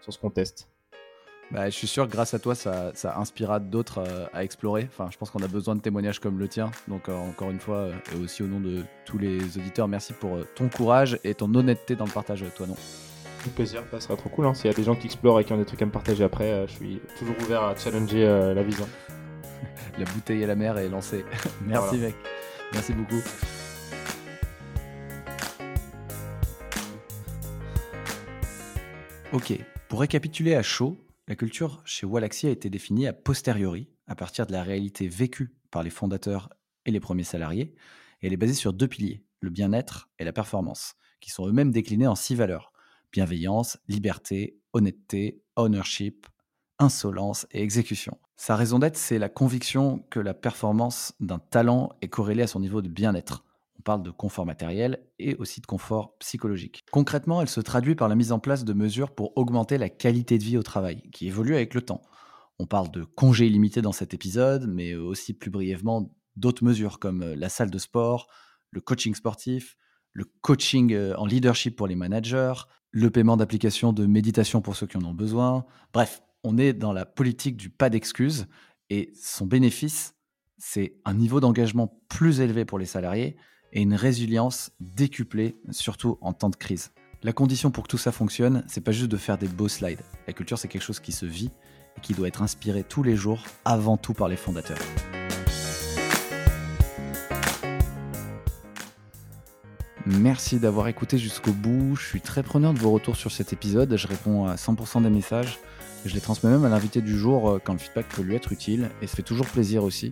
[0.01, 0.67] sur ce qu'on teste.
[1.51, 4.87] Bah, je suis sûr que grâce à toi, ça, ça inspirera d'autres euh, à explorer.
[4.89, 6.71] Enfin, je pense qu'on a besoin de témoignages comme le tien.
[6.87, 10.13] Donc, euh, encore une fois, euh, et aussi au nom de tous les auditeurs, merci
[10.13, 12.75] pour ton courage et ton honnêteté dans le partage, toi non.
[13.41, 14.47] Avec plaisir, ça sera trop cool.
[14.47, 14.55] Hein.
[14.55, 16.23] S'il y a des gens qui explorent et qui ont des trucs à me partager
[16.23, 18.87] après, je suis toujours ouvert à challenger la vision.
[19.97, 21.25] la bouteille à la mer est lancée.
[21.65, 22.15] Merci mec.
[22.73, 23.21] Merci beaucoup.
[29.31, 29.53] Ok,
[29.89, 30.95] pour récapituler à chaud,
[31.27, 35.55] la culture chez Wallaxy a été définie a posteriori, à partir de la réalité vécue
[35.71, 36.49] par les fondateurs
[36.85, 37.73] et les premiers salariés,
[38.21, 41.71] et elle est basée sur deux piliers, le bien-être et la performance, qui sont eux-mêmes
[41.71, 42.73] déclinés en six valeurs.
[43.11, 46.27] Bienveillance, liberté, honnêteté, ownership,
[46.83, 48.17] insolence et exécution.
[48.35, 52.59] Sa raison d'être, c'est la conviction que la performance d'un talent est corrélée à son
[52.59, 53.43] niveau de bien-être.
[53.79, 56.83] On parle de confort matériel et aussi de confort psychologique.
[56.91, 60.37] Concrètement, elle se traduit par la mise en place de mesures pour augmenter la qualité
[60.37, 62.01] de vie au travail, qui évolue avec le temps.
[62.59, 67.23] On parle de congés illimités dans cet épisode, mais aussi plus brièvement d'autres mesures comme
[67.23, 68.27] euh, la salle de sport,
[68.71, 69.75] le coaching sportif,
[70.13, 72.53] le coaching euh, en leadership pour les managers,
[72.91, 75.65] le paiement d'applications de méditation pour ceux qui en ont besoin.
[75.93, 78.47] Bref, on est dans la politique du pas d'excuses
[78.89, 80.15] et son bénéfice,
[80.57, 83.37] c'est un niveau d'engagement plus élevé pour les salariés
[83.71, 86.91] et une résilience décuplée, surtout en temps de crise.
[87.23, 90.01] La condition pour que tout ça fonctionne, c'est pas juste de faire des beaux slides.
[90.27, 91.49] La culture, c'est quelque chose qui se vit
[91.97, 94.77] et qui doit être inspiré tous les jours, avant tout par les fondateurs.
[100.05, 101.95] Merci d'avoir écouté jusqu'au bout.
[101.95, 103.95] Je suis très preneur de vos retours sur cet épisode.
[103.95, 105.59] Je réponds à 100% des messages.
[106.05, 108.51] Je les transmets même à l'invité du jour euh, quand le feedback peut lui être
[108.51, 108.91] utile.
[109.01, 110.11] Et ça fait toujours plaisir aussi.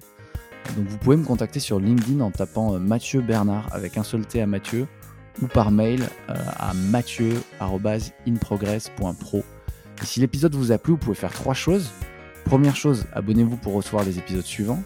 [0.77, 4.25] Donc vous pouvez me contacter sur LinkedIn en tapant euh, Mathieu Bernard avec un seul
[4.25, 4.87] T à Mathieu
[5.41, 9.43] ou par mail euh, à mathieu.inprogress.pro.
[10.01, 11.91] Et si l'épisode vous a plu, vous pouvez faire trois choses.
[12.45, 14.81] Première chose, abonnez-vous pour recevoir les épisodes suivants.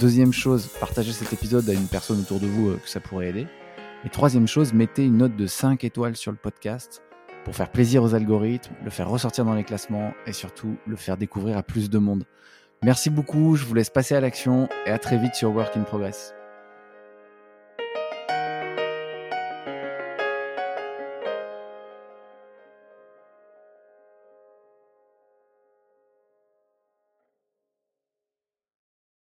[0.00, 3.46] Deuxième chose, partagez cet épisode à une personne autour de vous que ça pourrait aider.
[4.04, 7.02] Et troisième chose, mettez une note de 5 étoiles sur le podcast
[7.48, 11.16] pour faire plaisir aux algorithmes, le faire ressortir dans les classements et surtout le faire
[11.16, 12.24] découvrir à plus de monde.
[12.82, 15.84] Merci beaucoup, je vous laisse passer à l'action et à très vite sur Work in
[15.84, 16.34] Progress.